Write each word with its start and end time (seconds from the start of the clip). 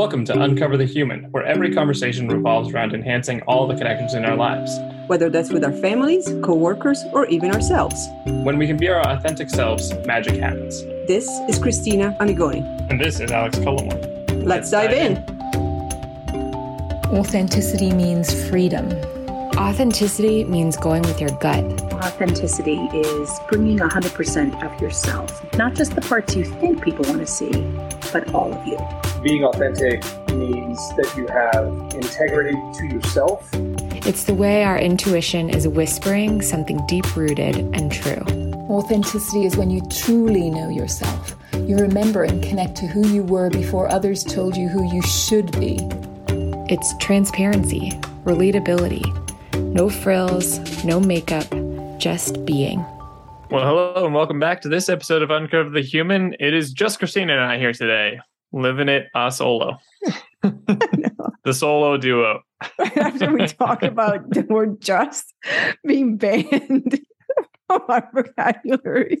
Welcome 0.00 0.24
to 0.24 0.42
Uncover 0.42 0.78
the 0.78 0.86
Human, 0.86 1.24
where 1.24 1.44
every 1.44 1.74
conversation 1.74 2.26
revolves 2.26 2.72
around 2.72 2.94
enhancing 2.94 3.42
all 3.42 3.66
the 3.66 3.74
connections 3.74 4.14
in 4.14 4.24
our 4.24 4.34
lives. 4.34 4.78
whether 5.08 5.28
that's 5.28 5.50
with 5.50 5.62
our 5.62 5.72
families, 5.72 6.26
coworkers, 6.42 7.04
or 7.12 7.26
even 7.26 7.50
ourselves. 7.50 8.08
When 8.24 8.56
we 8.56 8.66
can 8.66 8.78
be 8.78 8.88
our 8.88 9.06
authentic 9.06 9.50
selves, 9.50 9.92
magic 10.06 10.36
happens. 10.36 10.84
This 11.06 11.28
is 11.50 11.58
Christina 11.58 12.16
Amigoni. 12.18 12.62
And 12.88 12.98
this 12.98 13.20
is 13.20 13.30
Alex 13.30 13.58
Cullimore. 13.58 14.42
Let's 14.42 14.70
dive 14.70 14.92
in. 14.92 15.18
Authenticity 17.14 17.92
means 17.92 18.32
freedom. 18.48 18.90
Authenticity 19.58 20.44
means 20.44 20.78
going 20.78 21.02
with 21.02 21.20
your 21.20 21.36
gut. 21.40 21.62
Authenticity 21.92 22.78
is 22.94 23.38
bringing 23.50 23.78
100% 23.78 24.62
of 24.62 24.80
yourself, 24.80 25.54
not 25.58 25.74
just 25.74 25.94
the 25.94 26.00
parts 26.00 26.34
you 26.34 26.46
think 26.46 26.82
people 26.82 27.04
want 27.04 27.18
to 27.18 27.26
see, 27.26 27.52
but 28.14 28.32
all 28.32 28.54
of 28.54 28.66
you. 28.66 28.78
Being 29.22 29.44
authentic 29.44 30.02
means 30.30 30.78
that 30.96 31.12
you 31.16 31.26
have 31.26 31.66
integrity 31.94 32.56
to 32.78 32.86
yourself. 32.86 33.48
It's 34.06 34.24
the 34.24 34.34
way 34.34 34.64
our 34.64 34.78
intuition 34.78 35.50
is 35.50 35.68
whispering 35.68 36.40
something 36.40 36.80
deep 36.86 37.16
rooted 37.16 37.56
and 37.74 37.92
true. 37.92 38.24
Authenticity 38.70 39.44
is 39.44 39.56
when 39.56 39.70
you 39.70 39.82
truly 39.90 40.48
know 40.48 40.70
yourself. 40.70 41.36
You 41.52 41.76
remember 41.76 42.24
and 42.24 42.42
connect 42.42 42.76
to 42.76 42.86
who 42.86 43.06
you 43.08 43.22
were 43.22 43.50
before 43.50 43.92
others 43.92 44.24
told 44.24 44.56
you 44.56 44.68
who 44.68 44.90
you 44.92 45.02
should 45.02 45.52
be. 45.52 45.78
It's 46.72 46.96
transparency, 46.96 47.90
relatability, 48.24 49.04
no 49.74 49.90
frills, 49.90 50.84
no 50.84 50.98
makeup, 50.98 51.46
just 51.98 52.44
being. 52.46 52.78
Well, 53.50 53.66
hello 53.66 54.06
and 54.06 54.14
welcome 54.14 54.38
back 54.38 54.60
to 54.62 54.68
this 54.68 54.88
episode 54.88 55.22
of 55.22 55.30
Uncover 55.30 55.70
the 55.70 55.82
Human. 55.82 56.36
It 56.38 56.54
is 56.54 56.72
just 56.72 57.00
Christina 57.00 57.32
and 57.34 57.42
I 57.42 57.58
here 57.58 57.72
today, 57.72 58.20
living 58.52 58.88
it 58.88 59.08
a 59.14 59.30
solo. 59.30 59.78
the 60.42 61.52
solo 61.52 61.96
duo. 61.96 62.40
After 62.78 63.32
we 63.32 63.46
talk 63.46 63.82
about 63.82 64.24
we're 64.48 64.66
just 64.66 65.32
being 65.84 66.16
banned 66.16 67.00
from 67.66 67.82
our 67.88 68.08
vocabulary. 68.12 69.20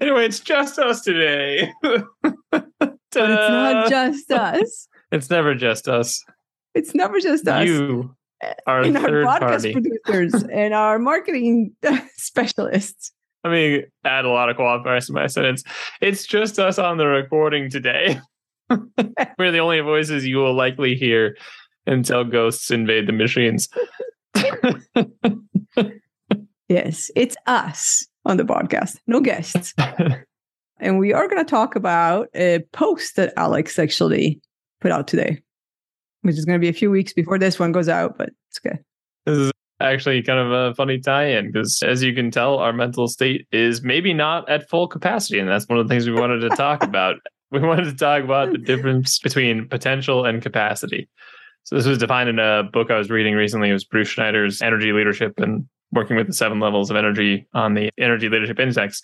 Anyway, 0.00 0.26
it's 0.26 0.40
just 0.40 0.78
us 0.78 1.02
today. 1.02 1.70
It's 1.82 3.16
not 3.16 3.90
just 3.90 4.30
us. 4.30 4.88
It's 5.12 5.30
never 5.30 5.54
just 5.54 5.88
us. 5.88 6.22
It's 6.74 6.94
never 6.94 7.20
just 7.20 7.46
us. 7.46 7.66
You 7.66 8.14
uh, 8.42 8.52
are 8.66 8.80
a 8.80 8.86
and 8.86 8.96
our 8.96 9.10
podcast 9.10 9.38
party. 9.38 9.72
producers 9.72 10.44
and 10.52 10.74
our 10.74 10.98
marketing 10.98 11.72
uh, 11.86 11.98
specialists. 12.16 13.12
Let 13.44 13.50
me 13.50 13.84
add 14.04 14.24
a 14.24 14.30
lot 14.30 14.48
of 14.48 14.56
qualifiers 14.56 15.06
to 15.06 15.12
my 15.12 15.26
sentence. 15.26 15.62
It's 16.00 16.26
just 16.26 16.58
us 16.58 16.78
on 16.78 16.96
the 16.96 17.06
recording 17.06 17.70
today. 17.70 18.18
We're 19.38 19.52
the 19.52 19.58
only 19.58 19.80
voices 19.80 20.26
you 20.26 20.38
will 20.38 20.54
likely 20.54 20.94
hear 20.94 21.36
until 21.86 22.24
ghosts 22.24 22.70
invade 22.70 23.06
the 23.06 23.12
machines. 23.12 23.68
Yes, 26.68 27.10
it's 27.14 27.36
us 27.46 28.06
on 28.24 28.36
the 28.36 28.44
podcast, 28.44 28.98
no 29.06 29.20
guests. 29.20 29.74
and 30.80 30.98
we 30.98 31.12
are 31.12 31.28
going 31.28 31.44
to 31.44 31.48
talk 31.48 31.76
about 31.76 32.28
a 32.34 32.60
post 32.72 33.16
that 33.16 33.34
Alex 33.36 33.78
actually 33.78 34.40
put 34.80 34.90
out 34.90 35.06
today, 35.06 35.40
which 36.22 36.38
is 36.38 36.44
going 36.44 36.58
to 36.58 36.64
be 36.64 36.68
a 36.68 36.72
few 36.72 36.90
weeks 36.90 37.12
before 37.12 37.38
this 37.38 37.58
one 37.58 37.72
goes 37.72 37.88
out, 37.88 38.16
but 38.16 38.30
it's 38.48 38.58
good. 38.58 38.78
This 39.26 39.38
is 39.38 39.52
actually 39.80 40.22
kind 40.22 40.38
of 40.38 40.52
a 40.52 40.74
funny 40.74 40.98
tie-in 40.98 41.52
because, 41.52 41.82
as 41.82 42.02
you 42.02 42.14
can 42.14 42.30
tell, 42.30 42.58
our 42.58 42.72
mental 42.72 43.08
state 43.08 43.46
is 43.52 43.82
maybe 43.82 44.14
not 44.14 44.48
at 44.48 44.68
full 44.68 44.88
capacity, 44.88 45.38
and 45.38 45.48
that's 45.48 45.68
one 45.68 45.78
of 45.78 45.86
the 45.86 45.92
things 45.92 46.08
we 46.08 46.14
wanted 46.14 46.40
to 46.40 46.50
talk 46.50 46.82
about. 46.82 47.16
We 47.54 47.60
wanted 47.60 47.84
to 47.84 47.94
talk 47.94 48.24
about 48.24 48.50
the 48.50 48.58
difference 48.58 49.20
between 49.20 49.68
potential 49.68 50.24
and 50.24 50.42
capacity. 50.42 51.08
So 51.62 51.76
this 51.76 51.86
was 51.86 51.98
defined 51.98 52.28
in 52.28 52.40
a 52.40 52.64
book 52.64 52.90
I 52.90 52.98
was 52.98 53.10
reading 53.10 53.36
recently. 53.36 53.70
It 53.70 53.72
was 53.72 53.84
Bruce 53.84 54.08
Schneider's 54.08 54.60
Energy 54.60 54.92
Leadership 54.92 55.34
and 55.38 55.64
working 55.92 56.16
with 56.16 56.26
the 56.26 56.32
seven 56.32 56.58
levels 56.58 56.90
of 56.90 56.96
energy 56.96 57.46
on 57.54 57.74
the 57.74 57.90
Energy 57.96 58.28
Leadership 58.28 58.58
Index. 58.58 59.02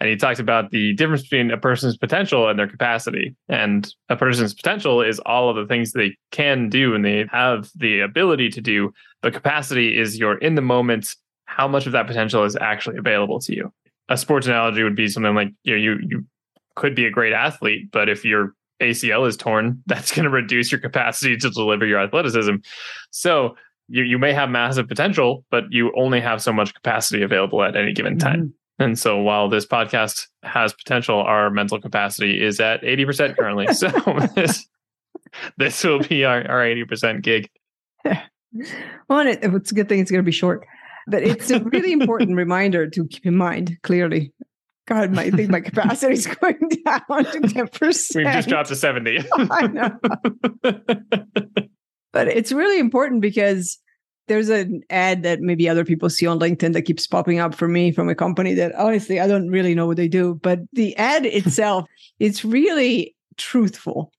And 0.00 0.10
he 0.10 0.16
talks 0.16 0.40
about 0.40 0.72
the 0.72 0.94
difference 0.94 1.22
between 1.22 1.52
a 1.52 1.56
person's 1.56 1.96
potential 1.96 2.48
and 2.48 2.58
their 2.58 2.66
capacity. 2.66 3.36
And 3.48 3.88
a 4.08 4.16
person's 4.16 4.52
potential 4.52 5.00
is 5.00 5.20
all 5.20 5.48
of 5.48 5.54
the 5.54 5.66
things 5.66 5.92
they 5.92 6.16
can 6.32 6.68
do 6.68 6.96
and 6.96 7.04
they 7.04 7.26
have 7.30 7.70
the 7.76 8.00
ability 8.00 8.48
to 8.50 8.60
do. 8.60 8.92
But 9.22 9.32
capacity 9.32 9.96
is 9.96 10.18
your 10.18 10.38
in 10.38 10.56
the 10.56 10.60
moment, 10.60 11.14
how 11.44 11.68
much 11.68 11.86
of 11.86 11.92
that 11.92 12.08
potential 12.08 12.42
is 12.42 12.56
actually 12.56 12.96
available 12.96 13.38
to 13.42 13.54
you. 13.54 13.72
A 14.08 14.16
sports 14.16 14.48
analogy 14.48 14.82
would 14.82 14.96
be 14.96 15.06
something 15.06 15.36
like 15.36 15.52
you 15.62 15.74
know, 15.74 15.80
you 15.80 15.98
you 16.02 16.24
could 16.74 16.94
be 16.94 17.06
a 17.06 17.10
great 17.10 17.32
athlete, 17.32 17.90
but 17.92 18.08
if 18.08 18.24
your 18.24 18.54
ACL 18.80 19.26
is 19.26 19.36
torn, 19.36 19.82
that's 19.86 20.12
going 20.12 20.24
to 20.24 20.30
reduce 20.30 20.70
your 20.70 20.80
capacity 20.80 21.36
to 21.36 21.50
deliver 21.50 21.86
your 21.86 22.00
athleticism. 22.00 22.56
So 23.10 23.56
you, 23.88 24.02
you 24.02 24.18
may 24.18 24.32
have 24.32 24.50
massive 24.50 24.88
potential, 24.88 25.44
but 25.50 25.64
you 25.70 25.92
only 25.96 26.20
have 26.20 26.42
so 26.42 26.52
much 26.52 26.74
capacity 26.74 27.22
available 27.22 27.62
at 27.62 27.76
any 27.76 27.92
given 27.92 28.18
time. 28.18 28.40
Mm-hmm. 28.40 28.84
And 28.84 28.98
so 28.98 29.18
while 29.18 29.48
this 29.48 29.66
podcast 29.66 30.26
has 30.42 30.72
potential, 30.72 31.20
our 31.20 31.50
mental 31.50 31.80
capacity 31.80 32.42
is 32.42 32.58
at 32.58 32.82
80% 32.82 33.36
currently. 33.36 33.72
So 33.74 33.88
this, 34.34 34.66
this 35.56 35.84
will 35.84 36.00
be 36.00 36.24
our, 36.24 36.48
our 36.48 36.60
80% 36.60 37.22
gig. 37.22 37.48
Well, 39.08 39.26
it, 39.26 39.38
it's 39.42 39.72
a 39.72 39.74
good 39.74 39.88
thing 39.88 40.00
it's 40.00 40.10
going 40.10 40.22
to 40.22 40.26
be 40.26 40.30
short, 40.30 40.66
but 41.06 41.22
it's 41.22 41.50
a 41.50 41.60
really 41.60 41.90
important 41.90 42.36
reminder 42.36 42.86
to 42.86 43.06
keep 43.06 43.24
in 43.24 43.34
mind 43.34 43.78
clearly. 43.82 44.30
God, 44.86 45.12
my, 45.12 45.24
I 45.24 45.30
think 45.30 45.50
my 45.50 45.60
capacity 45.70 46.14
is 46.14 46.26
going 46.26 46.58
down 46.84 47.24
to 47.24 47.40
10%. 47.40 48.16
We've 48.16 48.26
just 48.26 48.48
dropped 48.48 48.68
to 48.68 48.76
70. 48.76 49.20
I 49.50 49.66
know. 49.68 49.98
But 52.12 52.28
it's 52.28 52.52
really 52.52 52.78
important 52.78 53.22
because 53.22 53.78
there's 54.28 54.48
an 54.48 54.82
ad 54.90 55.22
that 55.22 55.40
maybe 55.40 55.68
other 55.68 55.84
people 55.84 56.08
see 56.10 56.26
on 56.26 56.38
LinkedIn 56.38 56.74
that 56.74 56.82
keeps 56.82 57.06
popping 57.06 57.38
up 57.38 57.54
for 57.54 57.68
me 57.68 57.90
from 57.90 58.08
a 58.08 58.14
company 58.14 58.54
that 58.54 58.74
honestly 58.76 59.18
I 59.18 59.26
don't 59.26 59.48
really 59.48 59.74
know 59.74 59.86
what 59.86 59.96
they 59.96 60.08
do. 60.08 60.38
But 60.42 60.60
the 60.72 60.96
ad 60.96 61.26
itself, 61.26 61.88
it's 62.20 62.44
really 62.44 63.16
truthful 63.36 64.12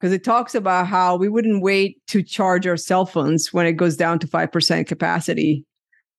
because 0.00 0.12
it 0.12 0.24
talks 0.24 0.54
about 0.54 0.86
how 0.86 1.16
we 1.16 1.28
wouldn't 1.28 1.62
wait 1.62 2.04
to 2.08 2.22
charge 2.22 2.66
our 2.66 2.76
cell 2.76 3.06
phones 3.06 3.52
when 3.52 3.66
it 3.66 3.74
goes 3.74 3.96
down 3.96 4.18
to 4.20 4.26
5% 4.26 4.86
capacity. 4.86 5.64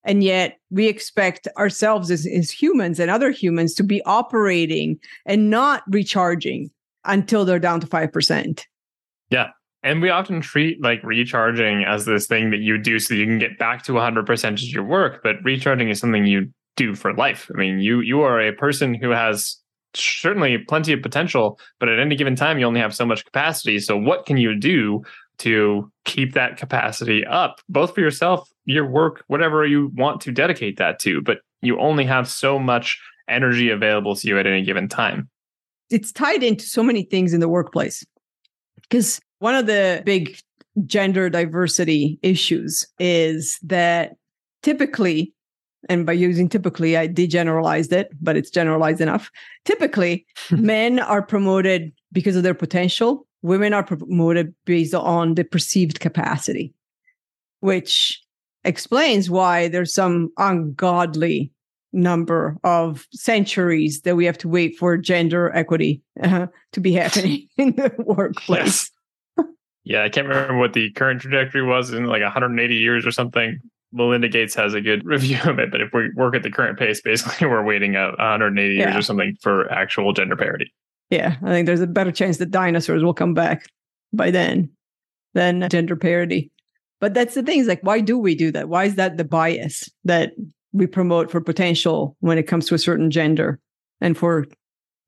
And 0.05 0.23
yet 0.23 0.57
we 0.69 0.87
expect 0.87 1.47
ourselves 1.57 2.11
as, 2.11 2.25
as 2.25 2.51
humans 2.51 2.99
and 2.99 3.09
other 3.09 3.31
humans 3.31 3.73
to 3.75 3.83
be 3.83 4.01
operating 4.03 4.99
and 5.25 5.49
not 5.49 5.83
recharging 5.89 6.69
until 7.05 7.45
they're 7.45 7.59
down 7.59 7.79
to 7.79 7.87
5%. 7.87 8.63
Yeah. 9.29 9.47
And 9.83 10.01
we 10.01 10.09
often 10.09 10.39
treat 10.39 10.81
like 10.81 11.03
recharging 11.03 11.83
as 11.83 12.05
this 12.05 12.27
thing 12.27 12.51
that 12.51 12.59
you 12.59 12.77
do 12.77 12.99
so 12.99 13.13
you 13.13 13.25
can 13.25 13.39
get 13.39 13.59
back 13.59 13.83
to 13.83 13.93
100% 13.93 14.53
of 14.53 14.61
your 14.61 14.85
work, 14.85 15.21
but 15.23 15.35
recharging 15.43 15.89
is 15.89 15.99
something 15.99 16.25
you 16.25 16.49
do 16.75 16.95
for 16.95 17.13
life. 17.13 17.51
I 17.53 17.57
mean, 17.57 17.79
you 17.79 17.99
you 17.99 18.21
are 18.21 18.39
a 18.39 18.53
person 18.53 18.95
who 18.95 19.09
has 19.09 19.57
certainly 19.93 20.57
plenty 20.57 20.93
of 20.93 21.01
potential, 21.01 21.59
but 21.79 21.89
at 21.89 21.99
any 21.99 22.15
given 22.15 22.35
time 22.35 22.57
you 22.57 22.65
only 22.65 22.79
have 22.79 22.95
so 22.95 23.05
much 23.05 23.25
capacity. 23.25 23.79
So 23.79 23.97
what 23.97 24.25
can 24.25 24.37
you 24.37 24.57
do 24.57 25.03
to 25.43 25.91
keep 26.05 26.33
that 26.33 26.57
capacity 26.57 27.25
up, 27.25 27.61
both 27.69 27.93
for 27.93 28.01
yourself, 28.01 28.49
your 28.65 28.85
work, 28.85 29.23
whatever 29.27 29.65
you 29.65 29.91
want 29.95 30.21
to 30.21 30.31
dedicate 30.31 30.77
that 30.77 30.99
to, 30.99 31.21
but 31.21 31.39
you 31.61 31.79
only 31.79 32.05
have 32.05 32.27
so 32.27 32.59
much 32.59 32.99
energy 33.29 33.69
available 33.69 34.15
to 34.15 34.27
you 34.27 34.37
at 34.39 34.47
any 34.47 34.63
given 34.63 34.87
time. 34.89 35.29
it's 35.89 36.11
tied 36.11 36.43
into 36.43 36.65
so 36.65 36.83
many 36.83 37.03
things 37.03 37.33
in 37.33 37.39
the 37.39 37.47
workplace 37.49 38.03
because 38.81 39.19
one 39.39 39.55
of 39.55 39.65
the 39.65 40.01
big 40.05 40.37
gender 40.85 41.29
diversity 41.29 42.19
issues 42.21 42.85
is 42.99 43.59
that 43.63 44.13
typically 44.61 45.33
and 45.89 46.05
by 46.05 46.13
using 46.13 46.49
typically 46.49 46.97
i 46.97 47.07
degeneralized 47.07 47.91
it 47.91 48.09
but 48.21 48.35
it's 48.35 48.49
generalized 48.49 49.01
enough 49.01 49.29
typically 49.65 50.25
men 50.51 50.99
are 50.99 51.21
promoted 51.21 51.91
because 52.11 52.35
of 52.35 52.43
their 52.43 52.55
potential 52.55 53.27
women 53.43 53.73
are 53.73 53.83
promoted 53.83 54.55
based 54.65 54.95
on 54.95 55.35
the 55.35 55.43
perceived 55.43 55.99
capacity 55.99 56.73
which 57.63 58.21
explains 58.65 59.29
why 59.29 59.69
there's 59.69 59.93
some 59.93 60.29
ungodly 60.37 61.49
number 61.93 62.57
of 62.65 63.07
centuries 63.13 64.01
that 64.01 64.17
we 64.17 64.25
have 64.25 64.37
to 64.39 64.49
wait 64.49 64.75
for 64.77 64.97
gender 64.97 65.49
equity 65.55 66.01
uh, 66.21 66.47
to 66.73 66.81
be 66.81 66.91
happening 66.91 67.47
in 67.57 67.73
the 67.77 67.93
workplace. 67.99 68.91
Yeah, 69.85 70.03
I 70.03 70.09
can't 70.09 70.27
remember 70.27 70.57
what 70.57 70.73
the 70.73 70.91
current 70.91 71.21
trajectory 71.21 71.61
was 71.61 71.93
in 71.93 72.05
like 72.05 72.21
180 72.21 72.75
years 72.75 73.05
or 73.05 73.11
something. 73.11 73.59
Melinda 73.93 74.27
Gates 74.27 74.55
has 74.55 74.73
a 74.73 74.81
good 74.81 75.05
review 75.05 75.39
of 75.45 75.57
it, 75.57 75.71
but 75.71 75.79
if 75.79 75.93
we 75.93 76.09
work 76.15 76.35
at 76.35 76.43
the 76.43 76.51
current 76.51 76.77
pace, 76.77 76.99
basically 76.99 77.47
we're 77.49 77.63
waiting 77.63 77.95
out 77.95 78.17
180 78.17 78.75
years 78.75 78.93
or 78.93 79.01
something 79.01 79.37
for 79.41 79.71
actual 79.71 80.11
gender 80.11 80.35
parity. 80.35 80.73
Yeah, 81.13 81.35
I 81.43 81.49
think 81.49 81.67
there's 81.67 81.81
a 81.81 81.87
better 81.87 82.11
chance 82.11 82.37
that 82.37 82.51
dinosaurs 82.51 83.03
will 83.03 83.13
come 83.13 83.33
back 83.33 83.67
by 84.11 84.31
then 84.31 84.69
than 85.33 85.69
gender 85.69 85.95
parity. 85.95 86.51
But 86.99 87.13
that's 87.13 87.35
the 87.35 87.43
thing 87.43 87.59
is 87.59 87.67
like, 87.67 87.83
why 87.83 87.99
do 87.99 88.17
we 88.17 88.33
do 88.33 88.51
that? 88.51 88.69
Why 88.69 88.85
is 88.85 88.95
that 88.95 89.17
the 89.17 89.23
bias 89.23 89.89
that 90.05 90.33
we 90.71 90.87
promote 90.87 91.29
for 91.29 91.41
potential 91.41 92.15
when 92.21 92.37
it 92.37 92.47
comes 92.47 92.65
to 92.67 92.75
a 92.75 92.79
certain 92.79 93.11
gender 93.11 93.59
and 94.01 94.17
for 94.17 94.45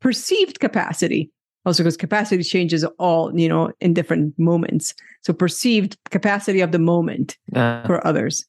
perceived 0.01 0.59
capacity? 0.59 1.31
Also, 1.65 1.81
because 1.81 1.97
capacity 1.97 2.43
changes 2.43 2.83
all, 2.99 3.35
you 3.37 3.49
know, 3.49 3.71
in 3.81 3.93
different 3.93 4.37
moments. 4.37 4.93
So 5.23 5.33
perceived 5.33 5.97
capacity 6.11 6.61
of 6.61 6.71
the 6.71 6.79
moment 6.79 7.37
Uh, 7.55 7.83
for 7.87 8.05
others. 8.05 8.45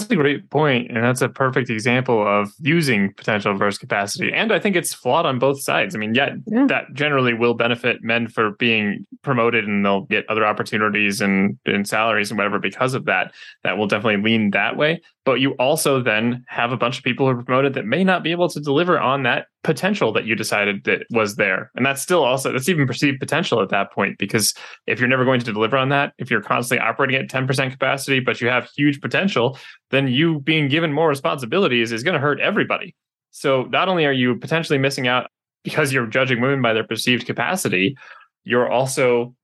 That's 0.00 0.10
a 0.10 0.16
great 0.16 0.50
point, 0.50 0.90
and 0.90 1.04
that's 1.04 1.22
a 1.22 1.28
perfect 1.28 1.70
example 1.70 2.26
of 2.26 2.50
using 2.60 3.12
potential 3.14 3.54
versus 3.56 3.78
capacity. 3.78 4.32
And 4.32 4.52
I 4.52 4.58
think 4.58 4.76
it's 4.76 4.92
flawed 4.92 5.26
on 5.26 5.38
both 5.38 5.60
sides. 5.62 5.94
I 5.94 5.98
mean, 5.98 6.14
yeah, 6.14 6.34
Yeah. 6.46 6.66
that 6.66 6.92
generally 6.94 7.34
will 7.34 7.54
benefit 7.54 8.02
men 8.02 8.28
for 8.28 8.52
being 8.52 9.06
promoted, 9.22 9.66
and 9.66 9.84
they'll 9.84 10.02
get 10.02 10.28
other 10.28 10.44
opportunities 10.44 11.20
and, 11.20 11.58
and 11.66 11.86
salaries 11.86 12.30
and 12.30 12.38
whatever 12.38 12.58
because 12.58 12.94
of 12.94 13.04
that. 13.06 13.32
That 13.62 13.78
will 13.78 13.86
definitely 13.86 14.22
lean 14.22 14.50
that 14.50 14.76
way. 14.76 15.00
But 15.24 15.40
you 15.40 15.52
also 15.52 16.02
then 16.02 16.44
have 16.48 16.70
a 16.70 16.76
bunch 16.76 16.98
of 16.98 17.04
people 17.04 17.26
who 17.26 17.38
are 17.38 17.42
promoted 17.42 17.74
that 17.74 17.86
may 17.86 18.04
not 18.04 18.22
be 18.22 18.30
able 18.30 18.48
to 18.50 18.60
deliver 18.60 19.00
on 19.00 19.22
that 19.22 19.46
potential 19.62 20.12
that 20.12 20.26
you 20.26 20.34
decided 20.34 20.84
that 20.84 21.06
was 21.10 21.36
there, 21.36 21.70
and 21.74 21.86
that's 21.86 22.02
still 22.02 22.22
also 22.22 22.52
that's 22.52 22.68
even 22.68 22.86
perceived 22.86 23.20
potential 23.20 23.62
at 23.62 23.70
that 23.70 23.90
point 23.92 24.18
because 24.18 24.52
if 24.86 24.98
you're 24.98 25.08
never 25.08 25.24
going 25.24 25.40
to 25.40 25.52
deliver 25.52 25.78
on 25.78 25.88
that, 25.88 26.12
if 26.18 26.30
you're 26.30 26.42
constantly 26.42 26.86
operating 26.86 27.16
at 27.16 27.30
10% 27.30 27.70
capacity, 27.70 28.20
but 28.20 28.40
you 28.40 28.48
have 28.48 28.68
huge 28.76 29.00
potential, 29.00 29.58
then 29.90 30.08
you 30.08 30.40
being 30.40 30.68
given 30.68 30.92
more 30.92 31.08
responsibilities 31.08 31.90
is 31.90 32.02
going 32.02 32.14
to 32.14 32.20
hurt 32.20 32.40
everybody. 32.40 32.94
So 33.30 33.64
not 33.64 33.88
only 33.88 34.04
are 34.06 34.12
you 34.12 34.36
potentially 34.36 34.78
missing 34.78 35.08
out 35.08 35.30
because 35.64 35.92
you're 35.92 36.06
judging 36.06 36.40
women 36.40 36.62
by 36.62 36.72
their 36.74 36.86
perceived 36.86 37.26
capacity, 37.26 37.96
you're 38.44 38.70
also 38.70 39.34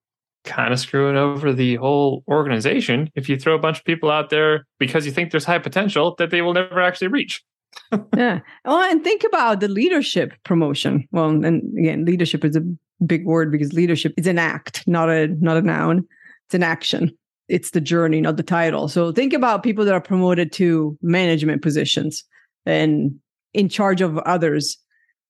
kind 0.44 0.72
of 0.72 0.80
screwing 0.80 1.16
over 1.16 1.52
the 1.52 1.76
whole 1.76 2.24
organization 2.28 3.10
if 3.14 3.28
you 3.28 3.38
throw 3.38 3.54
a 3.54 3.58
bunch 3.58 3.78
of 3.78 3.84
people 3.84 4.10
out 4.10 4.30
there 4.30 4.66
because 4.78 5.04
you 5.04 5.12
think 5.12 5.30
there's 5.30 5.44
high 5.44 5.58
potential 5.58 6.14
that 6.18 6.30
they 6.30 6.42
will 6.42 6.54
never 6.54 6.80
actually 6.80 7.08
reach. 7.08 7.42
yeah. 8.16 8.40
Well, 8.64 8.80
and 8.90 9.04
think 9.04 9.24
about 9.24 9.60
the 9.60 9.68
leadership 9.68 10.32
promotion. 10.44 11.06
Well, 11.12 11.28
and 11.44 11.78
again, 11.78 12.04
leadership 12.04 12.44
is 12.44 12.56
a 12.56 12.64
big 13.04 13.24
word 13.24 13.52
because 13.52 13.72
leadership 13.72 14.14
is 14.16 14.26
an 14.26 14.38
act, 14.38 14.86
not 14.86 15.08
a 15.08 15.28
not 15.28 15.56
a 15.56 15.62
noun. 15.62 16.06
It's 16.46 16.54
an 16.54 16.62
action. 16.62 17.16
It's 17.48 17.70
the 17.70 17.80
journey, 17.80 18.20
not 18.20 18.36
the 18.36 18.42
title. 18.42 18.88
So 18.88 19.12
think 19.12 19.32
about 19.32 19.62
people 19.62 19.84
that 19.84 19.94
are 19.94 20.00
promoted 20.00 20.52
to 20.52 20.96
management 21.02 21.62
positions 21.62 22.24
and 22.64 23.18
in 23.54 23.68
charge 23.68 24.00
of 24.00 24.18
others. 24.18 24.76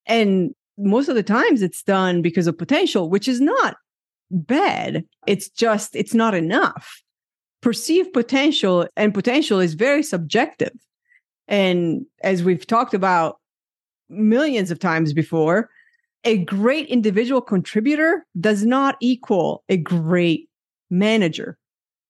And 0.07 0.55
most 0.77 1.09
of 1.09 1.15
the 1.15 1.23
times 1.23 1.63
it's 1.63 1.83
done 1.83 2.23
because 2.23 2.47
of 2.47 2.59
potential, 2.59 3.09
which 3.09 3.29
is 3.29 3.41
not 3.41 3.77
bad. 4.31 5.05
It's 5.27 5.49
just 5.49 5.97
it's 5.97 6.15
not 6.15 6.35
enough. 6.35 7.03
Perceived 7.61 8.13
potential 8.13 8.89
and 8.97 9.13
potential 9.13 9.61
is 9.61 9.75
very 9.75 10.03
subjective. 10.03 10.73
And 11.49 12.07
as 12.23 12.43
we've 12.43 12.67
talked 12.67 12.95
about 12.95 13.39
millions 14.09 14.71
of 14.71 14.79
times 14.79 15.13
before, 15.13 15.69
a 16.25 16.39
great 16.45 16.87
individual 16.89 17.41
contributor 17.41 18.27
does 18.39 18.65
not 18.65 18.97
equal 19.01 19.65
a 19.69 19.77
great 19.77 20.49
manager 20.91 21.59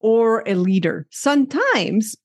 or 0.00 0.42
a 0.46 0.54
leader. 0.54 1.06
Sometimes, 1.10 2.16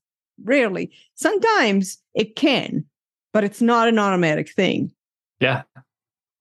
rarely, 0.44 0.92
sometimes 1.16 1.98
it 2.14 2.36
can, 2.36 2.86
but 3.34 3.44
it's 3.44 3.62
not 3.62 3.88
an 3.88 4.00
automatic 4.00 4.52
thing. 4.52 4.92
Yeah. 5.40 5.64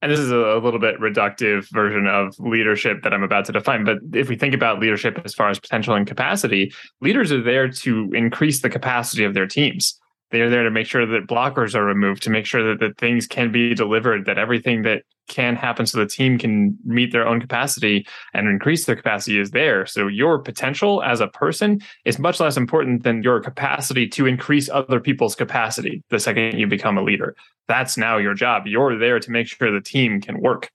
And 0.05 0.13
this 0.13 0.21
is 0.21 0.31
a, 0.31 0.61
little 0.63 0.79
bit 0.79 1.01
reductive 1.01 1.67
version 1.73 2.07
of 2.07 2.39
leadership 2.39 3.03
that 3.05 3.15
I'm 3.15 3.23
about 3.23 3.47
to 3.47 3.53
define. 3.53 3.85
But 3.85 4.01
if 4.13 4.29
we 4.29 4.37
think 4.37 4.53
about 4.53 4.79
leadership 4.79 5.19
as 5.25 5.33
far 5.33 5.49
as 5.49 5.59
potential 5.59 5.95
and 5.95 6.07
capacity, 6.07 6.75
leaders 7.01 7.33
are 7.33 7.43
there 7.43 7.69
to 7.71 8.11
increase 8.13 8.61
the 8.61 8.69
capacity 8.69 9.25
of 9.25 9.33
their 9.33 9.47
teams. 9.47 9.99
They 10.35 10.41
are 10.41 10.51
there 10.51 10.65
to 10.65 10.71
make 10.73 10.89
sure 10.89 11.07
that 11.07 11.29
blockers 11.29 11.77
are 11.77 11.85
removed, 11.85 12.25
to 12.25 12.31
make 12.31 12.45
sure 12.45 12.69
that, 12.69 12.81
that 12.81 12.99
things 12.99 13.25
can 13.25 13.53
be 13.53 13.73
delivered, 13.73 14.27
that 14.27 14.37
everything 14.37 14.83
that 14.83 15.05
can 15.29 15.55
happen 15.55 15.87
so 15.87 15.97
the 15.97 16.07
team 16.07 16.39
can 16.39 16.77
meet 16.85 17.13
their 17.13 17.25
own 17.25 17.41
capacity 17.41 18.05
and 18.33 18.49
increase 18.49 18.85
their 18.85 18.97
capacity 18.97 19.39
is 19.39 19.53
there. 19.53 19.87
So 19.87 20.09
your 20.09 20.41
potential 20.41 21.05
as 21.05 21.21
a 21.21 21.29
person 21.29 21.81
is 22.05 22.19
much 22.19 22.41
less 22.41 22.57
important 22.57 23.05
than 23.05 23.23
your 23.23 23.39
capacity 23.39 24.09
to 24.09 24.27
increase 24.27 24.69
other 24.69 24.99
people's 24.99 25.37
capacity 25.37 26.03
the 26.11 26.19
second 26.19 26.59
you 26.59 26.67
become 26.67 26.99
a 26.99 27.05
leader. 27.05 27.37
That's 27.69 27.97
now 27.97 28.17
your 28.17 28.35
job. 28.35 28.67
You're 28.67 28.99
there 28.99 29.21
to 29.21 29.31
make 29.31 29.47
sure 29.47 29.71
the 29.71 29.81
team 29.81 30.21
can 30.21 30.41
work, 30.41 30.69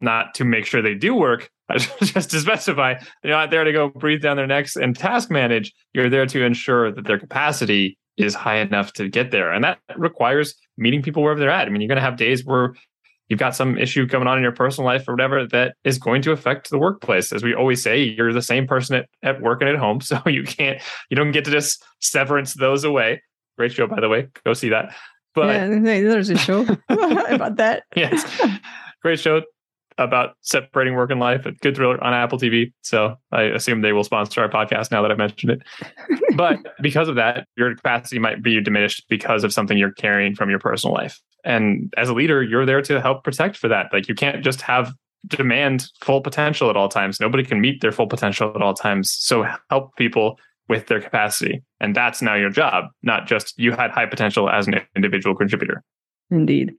not 0.00 0.32
to 0.36 0.44
make 0.44 0.64
sure 0.64 0.80
they 0.80 0.94
do 0.94 1.14
work. 1.14 1.50
Just 2.00 2.30
to 2.30 2.40
specify, 2.40 2.94
you're 3.22 3.36
not 3.36 3.50
there 3.50 3.64
to 3.64 3.72
go 3.72 3.90
breathe 3.90 4.22
down 4.22 4.38
their 4.38 4.46
necks 4.46 4.76
and 4.76 4.96
task 4.96 5.30
manage. 5.30 5.74
You're 5.92 6.08
there 6.08 6.24
to 6.24 6.42
ensure 6.42 6.90
that 6.90 7.04
their 7.04 7.18
capacity 7.18 7.98
is 8.16 8.34
high 8.34 8.58
enough 8.58 8.92
to 8.94 9.08
get 9.08 9.30
there. 9.30 9.52
And 9.52 9.64
that 9.64 9.78
requires 9.96 10.54
meeting 10.76 11.02
people 11.02 11.22
wherever 11.22 11.40
they're 11.40 11.50
at. 11.50 11.66
I 11.66 11.70
mean, 11.70 11.80
you're 11.80 11.88
going 11.88 11.96
to 11.96 12.02
have 12.02 12.16
days 12.16 12.44
where 12.44 12.74
you've 13.28 13.40
got 13.40 13.56
some 13.56 13.78
issue 13.78 14.06
going 14.06 14.26
on 14.26 14.36
in 14.36 14.42
your 14.42 14.52
personal 14.52 14.86
life 14.86 15.08
or 15.08 15.12
whatever 15.12 15.46
that 15.46 15.74
is 15.84 15.98
going 15.98 16.22
to 16.22 16.32
affect 16.32 16.70
the 16.70 16.78
workplace. 16.78 17.32
As 17.32 17.42
we 17.42 17.54
always 17.54 17.82
say, 17.82 18.02
you're 18.02 18.32
the 18.32 18.42
same 18.42 18.66
person 18.66 18.96
at, 18.96 19.08
at 19.22 19.40
work 19.40 19.60
and 19.60 19.70
at 19.70 19.76
home. 19.76 20.00
So 20.04 20.20
you 20.26 20.44
can't, 20.44 20.80
you 21.10 21.16
don't 21.16 21.32
get 21.32 21.44
to 21.46 21.50
just 21.50 21.82
severance 22.00 22.54
those 22.54 22.84
away. 22.84 23.22
Great 23.56 23.72
show, 23.72 23.86
by 23.86 24.00
the 24.00 24.08
way. 24.08 24.28
Go 24.44 24.52
see 24.52 24.68
that. 24.70 24.94
But 25.34 25.46
yeah, 25.46 25.66
there's 25.80 26.30
a 26.30 26.38
show 26.38 26.60
about 26.88 27.56
that. 27.56 27.84
yes, 27.96 28.24
great 29.02 29.18
show 29.18 29.42
about 29.98 30.36
separating 30.40 30.94
work 30.94 31.10
and 31.10 31.20
life. 31.20 31.46
A 31.46 31.52
good 31.52 31.76
thriller 31.76 32.02
on 32.02 32.12
Apple 32.12 32.38
TV. 32.38 32.72
So 32.82 33.16
I 33.32 33.42
assume 33.42 33.82
they 33.82 33.92
will 33.92 34.04
sponsor 34.04 34.42
our 34.42 34.48
podcast 34.48 34.90
now 34.90 35.02
that 35.02 35.10
I've 35.10 35.18
mentioned 35.18 35.52
it. 35.52 35.62
but 36.36 36.58
because 36.82 37.08
of 37.08 37.14
that, 37.16 37.46
your 37.56 37.74
capacity 37.74 38.18
might 38.18 38.42
be 38.42 38.60
diminished 38.60 39.04
because 39.08 39.44
of 39.44 39.52
something 39.52 39.78
you're 39.78 39.92
carrying 39.92 40.34
from 40.34 40.50
your 40.50 40.58
personal 40.58 40.94
life. 40.94 41.20
And 41.44 41.92
as 41.96 42.08
a 42.08 42.14
leader, 42.14 42.42
you're 42.42 42.66
there 42.66 42.82
to 42.82 43.00
help 43.00 43.22
protect 43.22 43.56
for 43.56 43.68
that. 43.68 43.92
Like 43.92 44.08
you 44.08 44.14
can't 44.14 44.42
just 44.42 44.62
have 44.62 44.92
demand 45.26 45.86
full 46.00 46.20
potential 46.20 46.70
at 46.70 46.76
all 46.76 46.88
times. 46.88 47.20
Nobody 47.20 47.44
can 47.44 47.60
meet 47.60 47.80
their 47.80 47.92
full 47.92 48.06
potential 48.06 48.52
at 48.54 48.62
all 48.62 48.74
times. 48.74 49.12
So 49.12 49.46
help 49.70 49.94
people 49.96 50.38
with 50.68 50.86
their 50.86 51.00
capacity. 51.00 51.62
And 51.80 51.94
that's 51.94 52.22
now 52.22 52.34
your 52.34 52.50
job, 52.50 52.86
not 53.02 53.26
just 53.26 53.58
you 53.58 53.72
had 53.72 53.90
high 53.90 54.06
potential 54.06 54.48
as 54.48 54.66
an 54.66 54.80
individual 54.96 55.36
contributor. 55.36 55.82
Indeed. 56.30 56.72